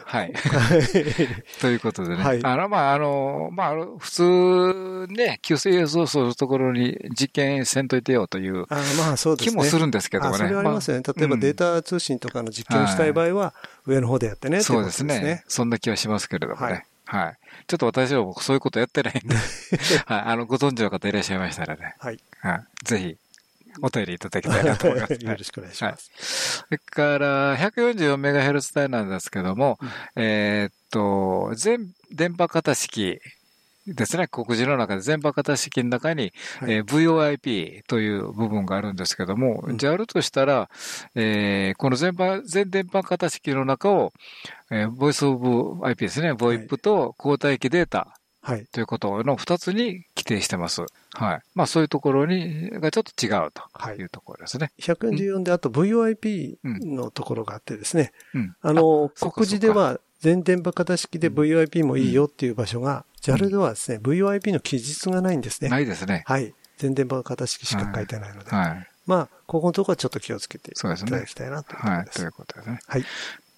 [0.05, 0.33] はい。
[1.61, 2.23] ということでね。
[2.23, 9.51] はいあの、まあ、あの、まあ普通ね、急性予想するところに実験せんといてよというあまあそうですね。
[9.53, 10.35] 気もするんですけどもね。
[10.35, 11.03] あそれはありますよね。
[11.05, 13.53] まあ例えばデータ通信とかの実験をしたい場合は、
[13.85, 15.43] 上の方でやってねっていそうですすねね。。
[15.47, 16.73] そんな気はしますけれどもね。
[16.73, 17.65] ははいい。
[17.67, 19.35] ちょっと私は僕そういうことやってないんで、
[20.05, 20.21] はい。
[20.21, 21.95] あの、ご存知の方いらっしゃいましたらね。
[21.99, 22.19] はい。
[22.41, 22.63] はい。
[22.83, 23.17] ぜひ、
[23.81, 25.13] お便りいただきたいなと思います。
[25.19, 26.11] よろしくお願いします。
[26.17, 29.79] それから、144MHz 帯なんですけども、
[30.15, 33.19] えーっと、全電波型式
[33.87, 36.73] ですね、告示の中で全波型式の中に、はい。
[36.73, 39.77] えー VOIP という部分があるんですけども、うん。
[39.77, 40.69] JAL としたら、
[41.13, 44.13] えーこの全波、全電波型式の中を、
[44.71, 48.65] えー、ボイスオブ IP ですね、VOIP と交代機データはい。
[48.67, 50.81] ということの2つに規定してます。
[51.13, 51.41] はい。
[51.55, 53.95] まあそういうところに、がちょっと違うはい。
[53.95, 54.71] というところですね。
[54.79, 58.55] 144で、あと VOIP のところがあってですね、うん。
[58.61, 65.69] あの、そうか告示では全電波型式で VOIP もいいよっていう場所が、JAL ではですね、VOIP の記述がないんですね。
[65.69, 66.23] ないですね。
[66.27, 66.53] はい。
[66.77, 68.51] 全電波型式しか書いてないので。
[68.51, 68.87] はい。
[69.05, 72.05] まあ、ここのところはちょっと気をつけていただきたいなというとこはい。
[72.05, 72.31] という。
[72.31, 72.79] ことですね。
[72.87, 73.05] はい。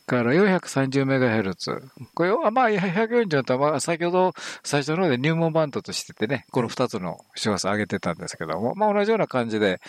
[0.08, 1.82] から 430MHz。
[2.14, 9.82] これはまあ140とはまあ先ほど最初の方で入門バンドとしててね、この2つの周波数上げてたんですけども、まあ同じような感じで、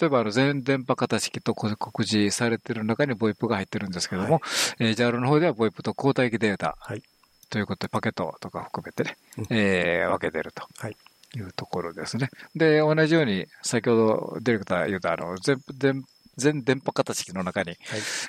[0.00, 4.40] 例えばあの全電波型式と告示されてる中に VoIP が入ってるんですけども、は
[4.78, 6.76] えー JAL の方では VoIP と交代機データ。
[6.78, 7.02] はい
[7.50, 10.66] ということでパケットとか含めてね、うんえー分けてると。
[10.78, 10.96] はい
[11.34, 12.30] いうところですね。
[12.54, 16.04] で、同じように、先ほどディレクター言った、あの、全、全、
[16.36, 17.76] 全電波型式の中に、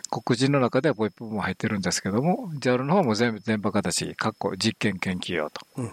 [0.10, 5.92] 黒人の中では VoIP も入ってるんですけども、JAL の方も全部電波型式、括弧実験研究用と、うん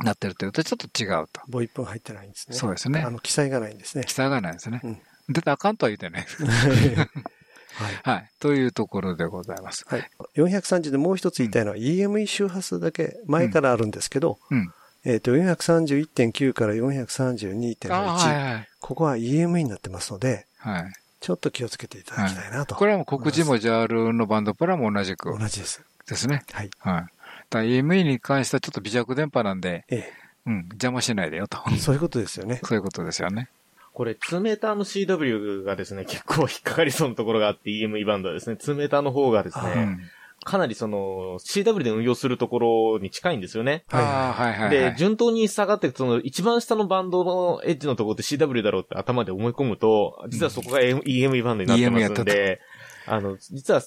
[0.00, 1.40] なってるというと、ちょっと違うと。
[1.48, 2.56] VOIP が入ってないんですね。
[2.56, 4.12] そうですねあの、記載がないんですね記。
[4.12, 4.80] 載がないですね。
[4.82, 6.26] うん出たらあかんとは言ってない。
[7.74, 8.16] はい。
[8.16, 8.30] はい。
[8.40, 9.84] というところでございます。
[9.88, 10.10] はい。
[10.36, 14.72] 430でもう一つ言いたいのは、EME 周波数だけ前からあるんですけど、うん。
[15.04, 18.68] えっ、と、431.9から432.1、ああ、はいはい。
[18.80, 20.92] ここは EME になってますので、はい。
[21.20, 22.74] ちょっと気をつけていただきたいなと。
[22.74, 25.82] これはもう告示も JAL のバンドプランも同じく同じです。
[26.06, 26.42] ですね。
[26.52, 26.70] はい。
[26.78, 27.06] はい。
[27.50, 30.12] だ EME に関してはちょっと微弱電波なんで、え
[30.46, 31.58] うん、邪魔しないでよと。
[31.72, 31.78] え。
[31.78, 32.60] そういうことですよね。
[32.64, 33.48] そういうことですよね。
[33.94, 40.00] これ、2メーターの CW がですね、 結構引っかかりそうなところがあって EME バンドはですね、2メーターの方がですあね、うん。
[40.44, 43.84] かなりその CW で運用するところに近いんですよね。
[43.88, 44.70] はいはいはい。
[44.70, 52.60] で、順当に下がっていくと、その一番下のバンドのエッジのところって CW だろうって頭で思い込むと、実はそこが EME バンドになってますんで、
[53.06, 53.82] あの、実は、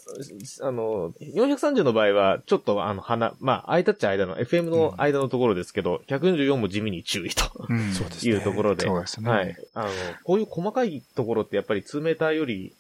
[0.61, 9.29] あの、430の場合は、ちょっとあの、花、まあ、間っちゃ間の、FM の間のところですけど、144も地味に注意と、うん そうですいうところで、そうですね。
[9.29, 9.55] はい。
[9.73, 9.89] あの、
[10.23, 12.73] こういう細かいところってやっぱり2メーターより、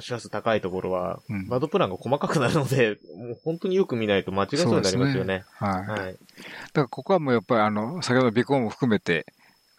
[0.00, 5.44] 周波数高いところは、うんドプランが細かくなるので、もう本当によく見ないと間違えそうになりますよね。
[5.54, 5.86] はい。
[5.86, 6.14] だはい。
[6.14, 6.18] か
[6.74, 9.24] らここはもうやっぱりあの、先ほど尾行も含めて、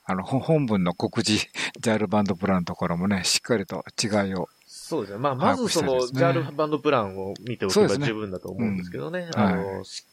[0.06, 1.48] あの、ほ本文の告示、
[1.80, 4.50] ジャールバンドプランのところもね、しっかりと違いを。
[4.90, 5.20] そうですね。
[5.20, 9.30] まあ、まずその、把握したいですね JAL バンドプランを見ておけば十分だと思うんですけどね。
[9.32, 10.04] うんあの、し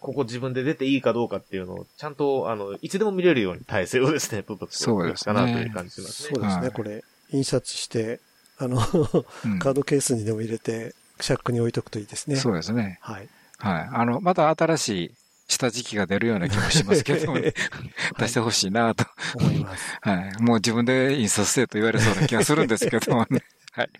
[0.00, 6.30] ここ自分で出ていいかどうかっていうのを、ちゃんと、あの、いつでも見れるように体制をですね、取っとくそうですねかなという感じしますね。
[6.36, 8.20] そうですね、はいこれ、印刷して、
[8.56, 12.36] あの、うんカードケースにでも入れて、シャックに置いとくといいですね。
[12.36, 12.98] そうですね。
[13.02, 13.28] はい。
[13.58, 13.88] はい。
[13.92, 15.14] あの、また新しい
[15.48, 17.34] 下敷きが出るような気もしますけど
[18.18, 19.04] 出してほしいなと。
[19.34, 19.98] 思います。
[20.00, 20.42] はい。
[20.42, 23.42] もう自分で印刷せえと言われそうな気がするんですけどもね。
[23.76, 23.90] はい。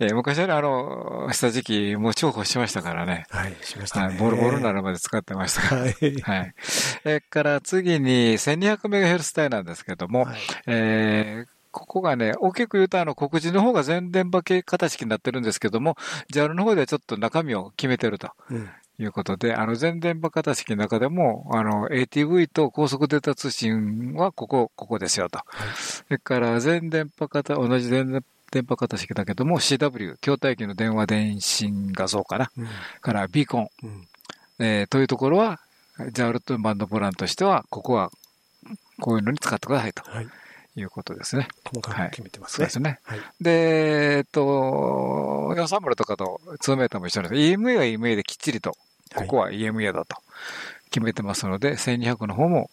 [0.00, 3.26] えー昔はね、あの、下敷き、もう重宝しましたからね。
[3.30, 4.06] はい、しましたね。
[4.08, 4.16] はい。
[4.18, 5.80] ボロボロになるまで使ってましたから。
[5.82, 5.92] はい。
[6.20, 6.54] はい。
[6.58, 15.96] それから次に 1200MHz 帯なんですけども、はいえーここがね、大きく言うとあの、告示の方が全電波系型式になってるんですけども、
[16.32, 18.68] JAL の方ではちょっと中身を決めてるとうん
[19.00, 25.40] いうことで、あの、全電波型式の中でも、あの、ATV と高速データ通信はここ、ここですよと。
[25.76, 32.50] それから全電波型、同じ全電波型式だけども、CW、筐体機の電話電信画像かな。
[32.56, 32.68] うん
[33.00, 34.08] からビーコン、うん
[34.60, 35.60] えーというところは、
[35.98, 38.10] JAL とバンドプランとしては、ここは
[39.00, 40.28] こういうのに使ってくださいとはい。
[40.76, 41.48] いうことですね。
[41.64, 42.56] 細かく決めてますね。
[42.56, 43.00] そうですね。
[43.02, 43.20] はい。
[43.40, 44.42] で、えっと、
[45.56, 47.42] 430とかと2メーターも一緒なんです。
[47.54, 48.76] EMA は EMA できっちりと、
[49.14, 50.16] ここは EMA だと
[50.90, 52.70] 決めてますので、1200の方も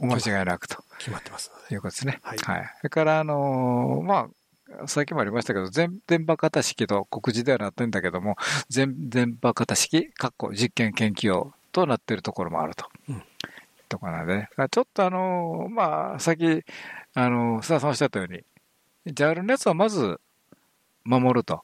[0.00, 1.74] お間違いなくと決まってますので。
[1.74, 2.20] いうことですね。
[2.22, 2.46] はいそ
[2.84, 4.28] れから、あのーまあ、
[4.86, 8.36] さっきもありましたけど、全電波型式と告示ではなってんだけども、
[8.68, 12.86] 全電波型式、括弧実験研究用となっているところもあると。
[13.08, 13.22] うん
[13.88, 14.48] とかなんでね。
[14.70, 16.44] ちょっとあのーまあ、さっき、
[17.14, 18.44] あのー、須田さんおっしゃったように、
[19.06, 20.20] JAL のやつはまず
[21.04, 21.62] 守ると。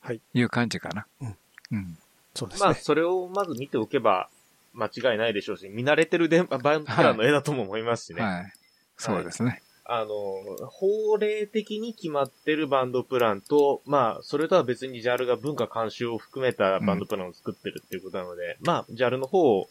[0.00, 0.20] はい。
[0.34, 1.06] いう感じかな。
[1.22, 1.36] うん。
[1.70, 1.78] うん。
[1.78, 1.96] まあ、
[2.34, 2.74] そうですね。
[2.74, 4.28] それをまず見ておけば、
[4.72, 8.22] 間違いないでしょうし、見慣れてる電波、バンドプランの絵だとも思いますしね。
[8.22, 8.52] はい。
[8.96, 9.62] そうですね。
[9.86, 19.66] あの、法令的に決まってるバンドプランと、まあ、それとは別に JAL が文化監修を含めたバンドプランを作ってるっていうことなので、まあ、JAL の方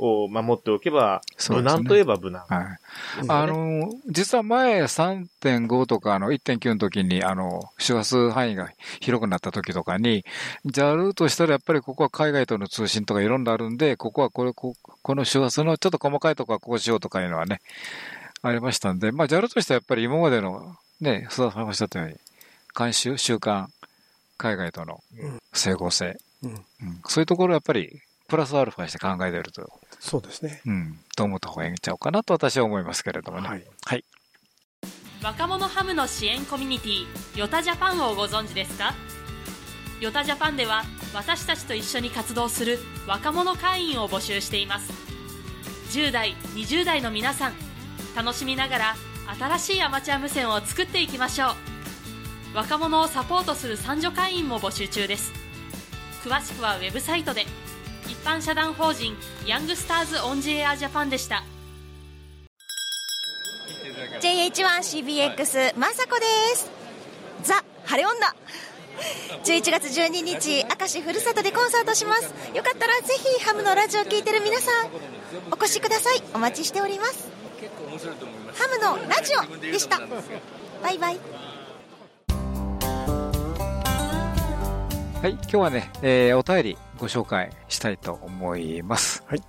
[0.00, 2.44] を守っておけば、無難といえば無難。
[2.48, 3.22] はい。
[3.22, 10.24] うんあの、実は前3.5とかあの1.9の時に、あの、周波数範囲が広くなった時とかに、
[10.66, 17.60] JAL としたらやっぱりここは海外との通信とかいろんなあるんで、ここはこれ、ここの周波数のちょっと細かいとこはこうしようとかいうのはね、
[18.42, 22.14] ありましたんで、まあ JAL としてはやっぱり今までのね、須田さんがおっしゃったように、
[22.74, 23.66] 慣習、習慣、
[24.38, 25.02] 海外との
[25.52, 26.50] 整合性、うん。
[26.52, 26.60] うん
[27.06, 30.62] そういうところをやっぱりプラスアルファして考えてると、そうですね。
[30.64, 33.48] うん、と思った方がいいんちゃうかなと私は思いますけれどもね。
[33.48, 33.64] はい。
[33.84, 34.04] はい。
[35.22, 37.06] 若者ハムの支援コミュニティ
[37.38, 38.94] ヨタジャパンをご存知ですか？
[40.00, 44.90] ヨタジャパンでは私たちと一緒に活動する若者会員を募集しています
[45.90, 47.52] 10代20代の皆さん
[48.16, 48.94] 楽しみながら
[49.38, 52.56] 新しいアマチュア無線を作っていきましょう。
[52.56, 55.32] 若者をサポートする三女会員も募集中です。
[56.24, 57.46] 詳しくはウェブサイトで
[58.06, 61.44] 一般社団法人ヤングスターズオンジエアジャパンでした。
[64.20, 66.70] JH1CBX まさこです。
[67.44, 68.34] ザ・晴れ女
[69.44, 72.34] 11月12日明石ふるさとでコンサートします。
[72.54, 74.90] よかったらぜひハムのラジオ聞いてる皆さん
[75.50, 76.22] お越しください。
[76.34, 77.39] お待ちしております。
[77.60, 80.00] ハムのラジオでした
[80.82, 81.20] バイバイ
[85.20, 89.22] はい、今日はね、えーお便りご紹介したいと思います。
[89.26, 89.42] はい。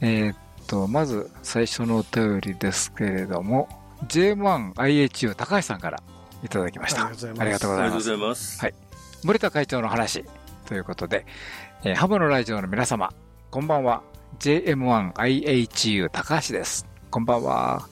[0.00, 0.36] えーっ
[0.66, 3.68] と、まず最初のお便りですけれども、
[4.08, 6.02] J1IHU 高橋さんから
[6.42, 7.06] いただきました。
[7.06, 8.04] ありがとうございますありがとうごありがとうございます。
[8.08, 8.60] ざいます。
[8.62, 8.74] はい。
[9.22, 10.24] 森田会長の話
[10.66, 11.24] ということで、
[11.84, 13.12] えーハムのラジオの皆様、
[13.52, 14.02] こんばんは。
[14.40, 16.92] JM1IHU 高橋です。
[17.14, 17.88] こんばんは。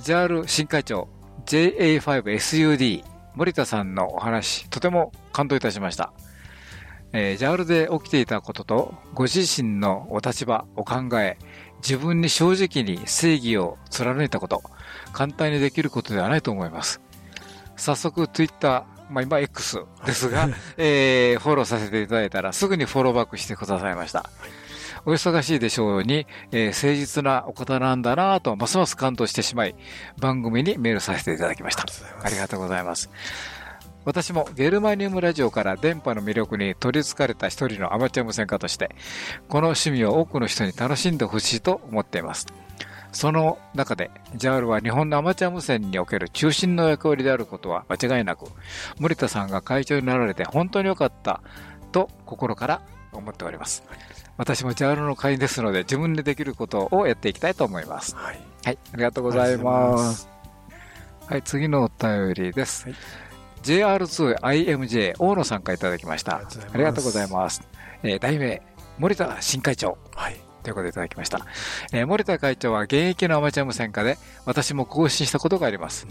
[0.00, 1.06] JAL 新会長
[1.46, 3.04] JA5SUD
[3.36, 6.12] 森田さんのお話、とても感動いたしました。
[7.12, 11.38] えー、JAL で起きていたことと、ご自身のお立場、お考え、
[11.84, 14.60] 自分に正直に正義を貫いたこと、
[15.12, 17.00] 簡単にできることではないと思います。
[17.76, 20.48] 早速 Twitter、まあ今 X ですが、
[20.78, 24.28] えーフォローさせていただいたらすぐにフォローバックしてくださいました。
[25.06, 29.74] お忙しいでしょうに、えー誠実なお方なんだなぁと、ますます感動してしまい、
[30.18, 31.84] 番組にメールさせていただきました。
[32.22, 33.10] ありがとうございます。
[34.04, 38.94] 私もゲルマニウムラジオから電波の魅力に取り憑かれた一人のアマチュア無線家として、
[39.48, 42.46] この趣味を多くの人に楽しんでほしいと思っています。
[43.12, 48.46] その中で、JAL は日本のアマチュア無線における中心の役割であることは間違いなく、
[48.98, 51.40] 森田さんが会長になられて本当に良かった
[51.92, 52.82] と心から
[53.12, 53.84] 思っております。
[54.36, 58.16] 私も JAL の会員ですので、自分でできることをやっていきたいと思います。
[58.16, 58.40] はい。
[58.64, 60.28] はい、ありがとうございます。
[61.26, 62.86] はい、次のお便りです。
[63.62, 66.36] JR2IMJ 大野さんからいただきました。
[66.36, 67.62] ありがとうございます。
[68.02, 68.62] えー題名、
[68.98, 69.96] 森田新会長。
[70.14, 70.40] はい。
[70.62, 71.40] ということでいただきました。
[71.92, 76.06] えー森田会長は現役のアマチュア無線家で、私も更新したことがあります。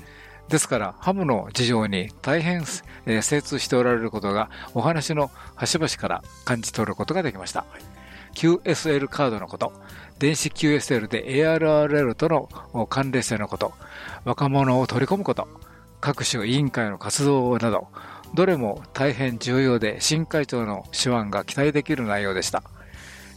[0.50, 2.64] ですから、ハムの事情に大変、
[3.06, 7.66] えー精通しておられることが、お話の端々から感じ取ることができました。
[8.34, 9.74] QSL カードのこと、
[10.20, 13.74] 電子 QSL で ARRL とのお関連性のこと、
[14.26, 15.48] 若者を取り込むこと、
[16.02, 17.88] 各種委員会の活動など、
[18.34, 22.64] どれも大変重要で新会長の手腕が期待できる内容でした。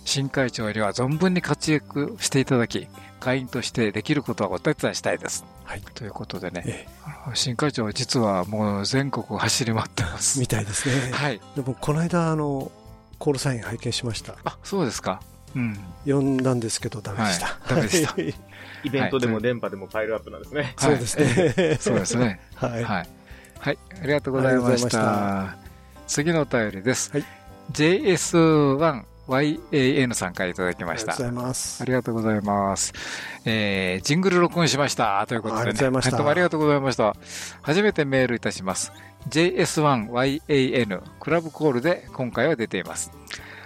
[0.05, 2.89] 新会長には存分に活躍していただき、
[3.21, 5.45] 会員としてできることはお手伝いしたいです。
[5.65, 5.83] はい。
[5.95, 10.39] ということでね、えあの新会長は実はもう全国走り回ってます。
[10.39, 11.13] みたいですね。
[11.13, 11.41] はい。
[11.57, 12.71] でも、この間、あの、
[13.19, 14.37] コールサイン拝見しました。
[14.45, 15.21] あ、そうですか。
[15.55, 15.77] うん。
[16.05, 17.47] 呼んだんですけど、ダメでした。
[17.47, 18.35] はいダメでしたはい
[18.85, 20.75] イベントでも電波でもファイルアップなんですね。
[20.79, 21.79] そうですね。
[21.81, 22.41] そうですね。
[22.55, 22.85] はい。
[22.85, 23.09] はい。
[23.59, 23.79] はい。
[24.03, 25.57] ありがとうございましありがとうございたま。
[26.07, 27.11] 次のお便りです。
[27.13, 27.25] はい
[27.73, 31.15] JS1YAN さんからいただきました。
[31.15, 32.93] ありがとうございますありがとうございます。
[33.45, 35.25] えー、ジングル録音しました。
[35.27, 35.71] ということで、ね。
[35.71, 37.17] ありがとうございましたどうもありがとうございました。
[37.63, 38.93] 初めてメールいたします。
[39.29, 43.13] JS1YAN クラブコールで今回は出ています。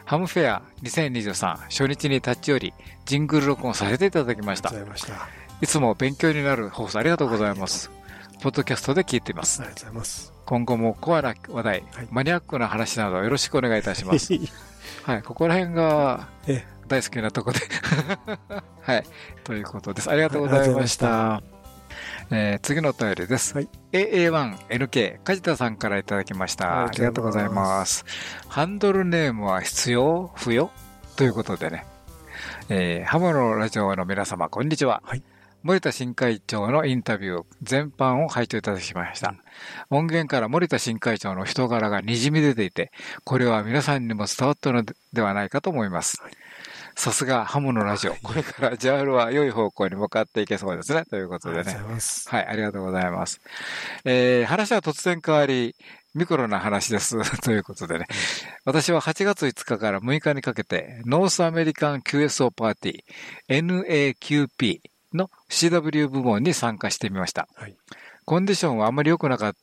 [0.04, 4.70] ハムフェア2023初日に立ち寄り、ジングル録音させていただきました。
[4.76, 5.14] いました。
[5.14, 5.28] あ
[5.60, 7.90] いつも勉強になる放送ありがとうございます。
[8.42, 9.68] ポッドキャストで聞いていますり。
[9.68, 10.32] がとうございます。
[10.46, 14.32] 今後もコアな話題、はいマニアックな話などよろしくお願いいたします。
[15.04, 17.60] はい、ここら辺がえ大好きなとこで。
[18.82, 19.04] はい、
[19.44, 20.10] ということです。
[20.10, 21.42] ありがとうございました。
[22.30, 23.54] えー次のお便りです。
[23.54, 26.84] はい AA1NK、梶田さんからいただきました。
[26.86, 28.04] ありがとうございます。
[28.48, 30.30] ハンドルネームは必要？
[30.36, 30.70] 不要？
[31.16, 31.84] ということでね。
[32.68, 35.02] えーハムのラジオの皆様、こんにちは。
[35.04, 35.22] はい
[35.62, 39.34] 森田新会長のインタビュー全般を拝聴いただきました。
[39.90, 42.90] 音源から森田新会長の人柄が滲み出ていて、
[43.24, 46.22] これは皆さんにも伝わったのではないかと思います。
[46.96, 48.14] さすがハムのラジオ。
[48.22, 51.04] これから JAL は良い方向に向かっていけそうですね。
[51.04, 51.94] ということでねありがとうござい。
[51.94, 52.28] ます。
[52.28, 53.40] はい、ありがとうございます。
[54.04, 55.74] えー話は突然変わり、
[56.14, 57.16] ミクロな話です。
[57.42, 58.06] ということでね。
[58.64, 64.80] 私は8月5日から6日にかけて、 North American QSO Party、NAQP
[65.14, 67.48] の CW 部門に参加してみました。
[67.54, 67.76] はい
[68.30, 69.54] コンディションはあまり良くなかっ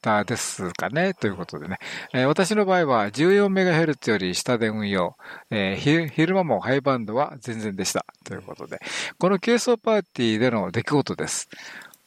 [0.00, 1.78] たですかねということでね。
[2.12, 5.16] えー私の場合は 14MHz より下で運用、
[5.50, 8.04] えー昼間もハイバンドは全然でした。
[8.24, 8.80] ということで。
[9.18, 11.48] この QSO パーティーでの出来事です。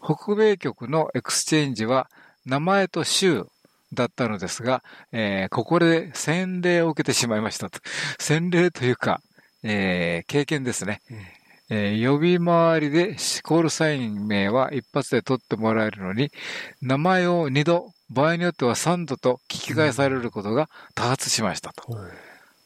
[0.04, 2.10] 北米局のエクスチェンジは
[2.46, 3.46] 名前と州
[3.94, 7.80] だったのですが、えーここで洗礼を受けてしまいましたと。
[8.20, 9.22] 洗礼というか、
[9.64, 11.02] えー経験ですね。
[11.70, 16.32] えー、呼び回りでコールサイン名は一発で取ってもらえるのに、
[16.82, 21.84] 名前を2度、場合によっては3度と聞き返されることが多発しましたと。
[21.88, 22.10] うん、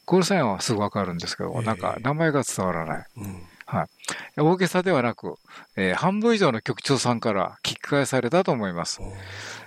[0.05, 3.05] コールサインはすぐわかるんですけど、えー、なんか名前が伝わらない。
[3.17, 4.41] うんはい。
[4.41, 5.35] 大げさではなく、
[5.75, 9.01] えー、半分以上の局長さんから聞き返されたと思います、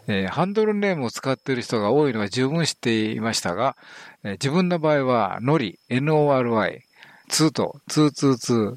[0.07, 3.77] えー、ハンドルネームを使っている人が多いのは十分知っていましたが、
[4.25, 6.81] えー、自分の場合は、ノリ、NORY、
[7.29, 8.77] 2と、222、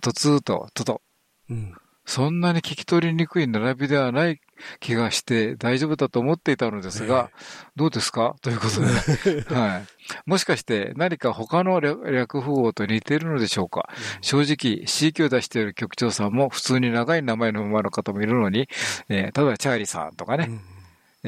[0.00, 1.02] とツーと、とと。
[1.48, 1.72] うん。
[2.06, 4.40] そんなに聞き取りにくい並びではない
[4.80, 7.30] 気がして大丈夫だと思っていたのですが、
[7.76, 8.34] どうですか？
[8.42, 8.86] ということで、
[9.54, 9.84] はい。
[10.26, 18.68] もしかして何か他の略符号と似ているのでしょうか、うん、正直、C 級を出している局長さんも普通に長い名前の馬の方もいるのに、
[19.08, 20.52] えー、例えばチャーリーさんとかね、う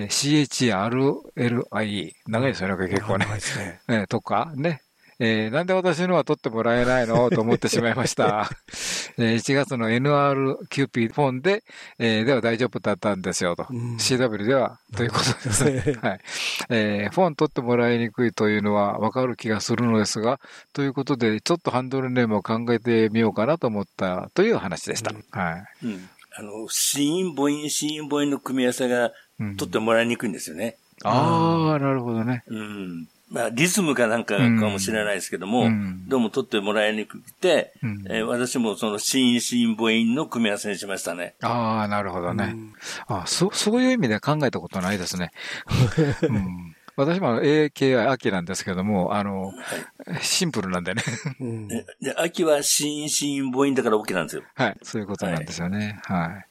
[0.01, 0.03] ん。
[0.03, 3.27] え、CHRLIE、長いですよね、結構ね。
[3.27, 3.81] ね。
[3.89, 4.83] え、とかね、
[5.25, 7.31] えーなんで私のは取ってもらえないの？
[7.31, 8.51] と思ってしまいました。
[9.19, 11.63] えー1月の NRQP フォンで、
[11.99, 13.65] えーでは大丈夫だったんですよと。
[13.65, 15.97] CW では、ということですね。
[16.03, 16.21] はい。
[16.71, 20.41] えーフォン取ってもらいにくいというのはわかる気がするのですが、
[20.73, 25.13] ということで、ちょっとハンドルネームを考えてみようかなと思ったという話でした。
[25.31, 25.87] はい。
[25.87, 26.09] うん。
[26.35, 30.77] あの、子音、母音、子音、母音の組み合わせが取ってもらいにくいんですよね。
[31.05, 32.43] ああ、なるほどね。
[32.47, 33.07] うん。
[33.33, 41.35] まあ、リズムかなんかかもしれないですけども、うんどうも取ってもらいにくくて、うんえー私もその新新母音の組み合わせにしましたね。
[41.41, 42.55] ああ、なるほどね。
[43.07, 45.31] あそそういう意味で考えたことないですね。
[46.29, 49.51] うん私も AKI 秋なんですけども、あの、
[50.21, 51.03] シンプルなんでね。
[51.41, 54.43] でで、 秋は新新母音だから OK なんですよ。
[54.55, 54.77] はい。
[54.83, 56.01] そういうことなんですよね。
[56.05, 56.47] はい。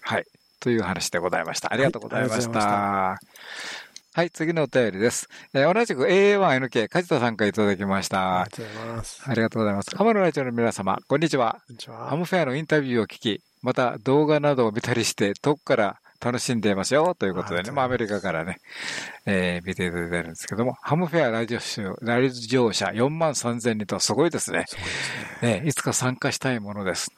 [0.00, 0.24] はい。
[0.58, 1.72] という話でございました。
[1.72, 2.58] ありがとうございました。
[2.58, 3.83] はい
[4.16, 5.28] はい、次のお便りです。
[5.54, 8.42] えー同じく AA1NK、梶田さんからいただきました。
[8.42, 9.22] ありがとうございます。
[9.26, 9.96] ありがとうございます。
[9.96, 11.58] 浜野ラジオの皆様、こんにちは。
[11.66, 18.58] こんにちはハムフェアのインタビューを聞き、また動画などを見たりして、遠くから楽しんでいますよ、ということでね、まあアメリカからね、
[19.26, 24.66] えー見ていただいてるんですけども、ハムフェアラジオ集ラジオ者4万3000人とすごいですね。
[25.42, 27.10] えーいつか参加したいものです。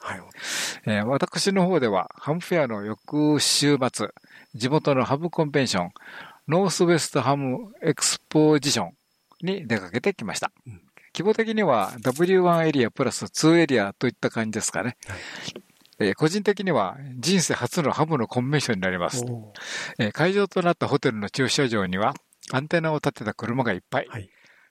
[0.87, 4.07] えー私の方では、ハムフェアの翌週末、
[4.55, 5.91] 地元のハムコンベンション、
[6.47, 8.91] Northeast HamXposition
[9.41, 10.51] に出かけてきました。
[11.15, 14.97] 規模的には W1 エリアプラス2エリアといった感じですかね。
[15.99, 19.25] えー個人的には人生初のハムのコンベンションになります。
[19.99, 22.13] えー会場となったホテルの駐車場には
[22.53, 24.07] アンテナを立てた車がいっぱい。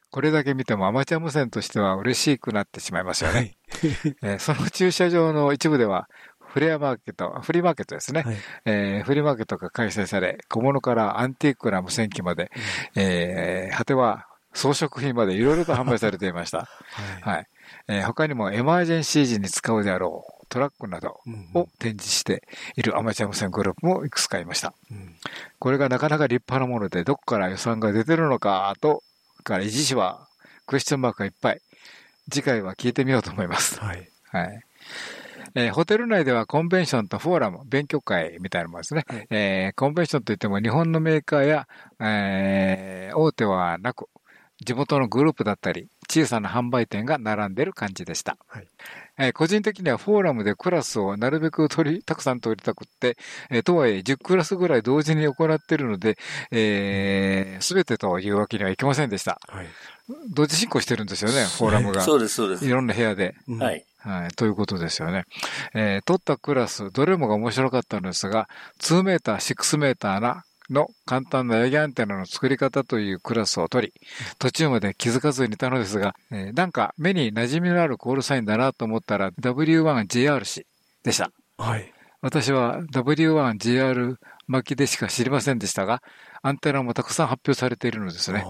[0.08, 3.56] これだけ見てもアマチュア無線としては嬉しくなってしまいますよね。
[4.22, 6.08] えーその駐車場の一部では
[6.56, 8.24] フレアマーケット、フリーマーケットですね。
[8.64, 12.50] えーフリーマーケットが開催され、小物からアンティークな無線機まで、
[12.94, 16.66] えー果ては装飾品までいろいろと販売されていました。
[17.20, 17.46] はい。
[17.88, 21.20] えー他にもエマージェンシー時に使うであろうトラックなど
[21.52, 22.42] を展示して
[22.76, 24.72] いるアマチュア無線グループもいくつかいました。
[25.58, 29.02] これがなかなか立派なもので、どこから予算が出てるのかと、
[29.44, 30.26] から維持費は
[30.66, 31.60] クエスチョンマークがいっぱい。
[32.32, 33.78] 次回は聞いてみようと思います。
[33.78, 34.08] はい。
[34.32, 34.62] はい。
[35.54, 39.04] えーホテル内ではコンベンションとフォーラム、勉強会みたいなものですね。
[39.30, 41.68] えーコンベンションといっても日本のメーカーや、
[42.00, 44.08] えー大手はなく、
[44.64, 48.36] 地元のグループだったり、小さな販売店が並んでる感じでした。
[49.18, 53.16] えー個人的にはフォーラムでクラスをなるべく取り、たくさん取りたくって、
[53.50, 56.18] えーとはいえ10クラスぐらい同時に行っているので、
[56.50, 59.38] えすべてというわけにはいきませんでした。
[60.30, 62.02] 同時進行してるんですよね、フォーラムが。
[62.02, 63.34] そうですそうですいろんな部屋で。
[63.48, 63.84] はい。
[63.98, 64.30] はい。
[64.36, 65.24] ということですよね。
[65.74, 68.48] えー取ったクラス、どれもが面白かったのですが、
[68.80, 73.92] 2メーター、6メーターな、の簡単なヤギアンテナの作り方というクラスを取り、
[74.38, 80.64] 途中まで気づかずにいたのですが、えーなんか目に馴染みのあるコールサインだなと思ったら W1JRC
[81.04, 81.30] でした。
[81.58, 81.92] はい。
[82.20, 84.16] 私は W1JR
[84.48, 86.02] 巻きでしか知りませんでしたが、
[86.42, 88.44] アンテナもたくさん発表されているのですね。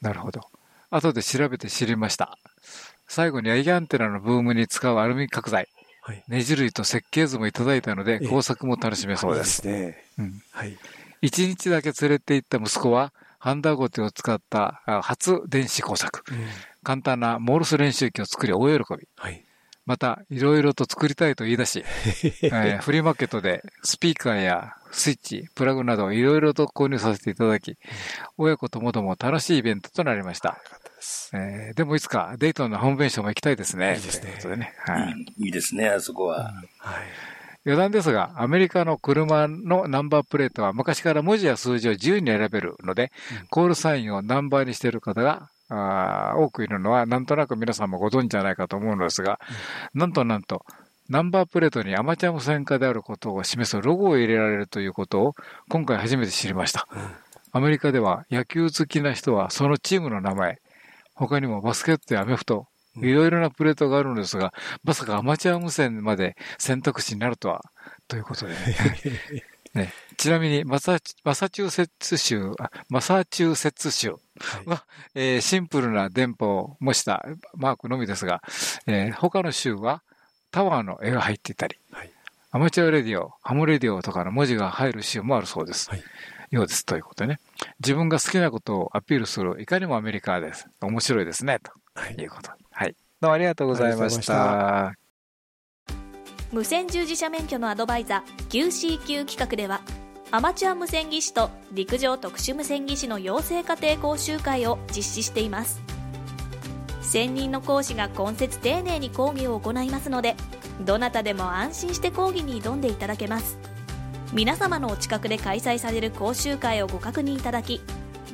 [0.00, 0.40] なるほど。
[0.90, 2.38] 後で調べて知りました。
[3.06, 5.68] 最後にヤギアンテナのブームに使うアルミ角材、
[6.28, 9.66] ネジ類と設計図もいただいたので、工作も楽しめそうです。
[9.66, 10.04] いいですね。
[10.18, 10.76] うんはい。
[11.20, 16.22] 一日だけ連れて行った息子は、ハンダゴテを使ったあ初電子工作。
[16.82, 19.08] 簡単なモールス練習機を作り大喜び。
[19.86, 21.84] また、いろいろと作りたいと言い出し、
[22.44, 27.78] えーフリーマーケットでスピーカーやスイッチ、プラグなどいろいろと購入させていただき、
[28.36, 30.58] 親子ともども楽しいイベントとなりました。
[31.32, 33.96] えーでもいつかデイトンのホームベンションも行きたいですね。
[33.96, 34.38] いいですね。
[34.42, 34.54] とい
[35.38, 35.46] い。
[35.46, 36.52] いいですね、あそこは。
[37.68, 43.12] 余談ですが、アメリカの車のナンバープレートは昔から文字や数字を自由に選べるので、
[43.50, 49.38] コールサインをナンバーにしている方があー多くいるのは、なんとなく皆さんもご存知じゃないかと思うのですが、
[49.92, 50.64] なんとなんと、
[51.10, 55.34] ナンバープレートにアマチュア無線化であることを示すロゴを入れられるということを
[55.68, 56.88] 今回初めて知りました。
[57.52, 60.58] アメリカでは野球好きな人はそのチームの名前、
[61.14, 62.66] 他にもバスケットやアメフト、
[63.02, 64.52] いろいろなプレートがあるのですが、
[64.84, 67.64] まさかアマチュア無線まで選択肢になるとは、
[68.06, 68.58] ということでね。
[69.74, 74.16] ねちなみにマサチ、マサチューセッツ州、あマサチューセッツ州
[74.64, 74.84] は、
[75.14, 77.24] えーシンプルな電波を模した
[77.54, 78.42] マークのみですが、
[78.86, 80.02] えー他の州は
[80.50, 81.76] タワーの絵が入っていたり、
[82.50, 85.90] Amateur Radio、Ham Radio とかの文字が入る州もあるそうです。
[86.50, 86.86] ようです。
[86.86, 87.40] ということでね。
[87.80, 90.66] 自分が好きなことをアピールする、いかにもアメリカです。
[90.80, 91.58] 面白いですね。
[91.60, 91.72] と
[92.20, 92.50] いうこと。
[93.20, 94.94] どうもありがとうございました。
[96.52, 99.80] 無線従事者免許のアドバイザー QCQ 企画では
[100.30, 105.82] アマチュア無線技師と陸上特殊無線技師の養成家庭講習会を実施しています
[107.02, 110.36] 専任の講師が今節丁寧に講義を行いますので
[110.86, 113.58] どなたでも安心して講義に挑んでいただけます
[114.32, 117.80] 皆様のお近くで開催される講習会をご確認いただき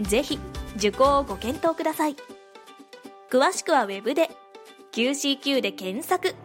[0.02, 0.38] ぜひ
[0.76, 2.16] 受講をご検討ください
[3.30, 4.30] 詳しくはウェブで
[4.94, 6.36] QCQ で検索。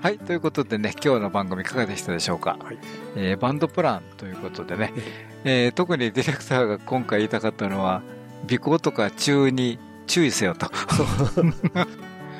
[0.00, 2.56] ははい、ということでね、今日の番組いかがでしたでしょうか？
[2.58, 2.78] はい。
[3.16, 4.94] えーバンドプランということでね、
[5.44, 8.00] えー特にディレクターが今回言いたかったのは、
[8.50, 10.70] 尾行とか中に注意せよと。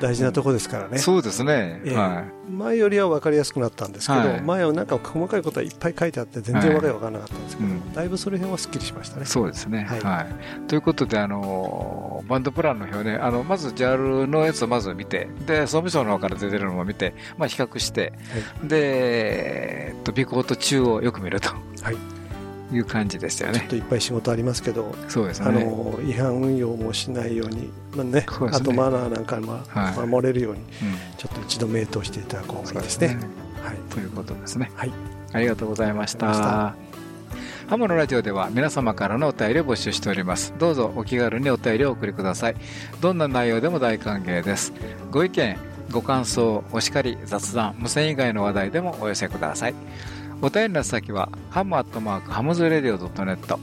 [0.01, 0.97] 大事なとこですからね。
[0.97, 1.81] そうですね。
[1.85, 9.23] ええは前よりは分かりやすくなったんですけど、はい前はなんか細かいことはいっぱい書いてあって全然わけわからなかったんですけど、うんだいぶその辺はすっきりしましたね。
[9.23, 9.25] い。
[9.27, 9.85] そうですね。
[9.85, 10.25] ははい
[10.63, 10.67] い。
[10.67, 18.13] ということで、あのーバンドプランの表ね、あの、まず JAL のやつをまず見て、で、総務省の方から出てるのも見て、まあ、比較して、
[18.63, 21.49] で、えっと、尾行と中をよく見ると。
[21.81, 22.20] はい
[22.71, 23.69] いう感じでしたよねちょっ。
[23.69, 25.47] といっぱい仕事ありますけど、そうですね。
[25.47, 30.67] あの違反運用もしないように、まあねねあとマナーなんかもはい守れるように、うん
[31.17, 33.19] ちょっと一度名答していただく方がいいですね。
[33.61, 34.71] はい、ということですね。
[34.75, 34.91] はい。
[35.33, 36.75] ありがとうございました。
[37.67, 40.53] ハムのラジオでは皆様からのお便りを募集しております。
[40.59, 42.55] どうぞお気軽にお便りをお送りください。
[42.99, 44.73] どんな内容でも大歓迎です。
[45.09, 45.57] ご意見、
[45.89, 49.75] ご感想、お叱り、雑談、無線以外の話題でもお寄せください。
[50.43, 53.59] お便りの先は、 ham アットマーク hamsradio.net、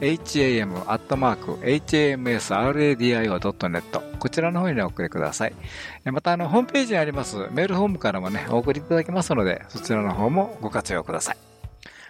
[0.00, 5.54] ham アットマーク hamsradio.net こちらの方にお送りください。
[6.06, 11.36] えまた、あの、ホームページにありますメールフォームからもね、お送りいただけますので、そちらの方もご活用ください。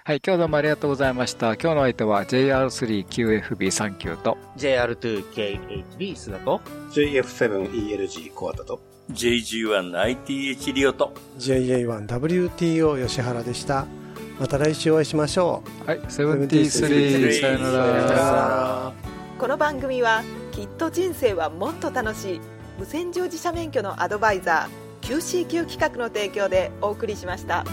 [0.05, 1.55] はい、今日どうもありがとうございました。
[1.55, 6.61] 今日の相手は JR3QFB39 と JR2KHB 須田と
[6.93, 14.04] JF7ELG コアタと JG1ITH リオと JA1WTO 吉原でした。
[14.39, 15.89] また来週お会いしましょう。
[15.89, 18.93] はい、73さよなら。
[19.39, 20.23] この番組は
[20.53, 22.41] きっと人生はもっと楽しい
[22.79, 27.65] 無線乗自社免許のアドバイザー QCQ 企画の提供でお送りしました。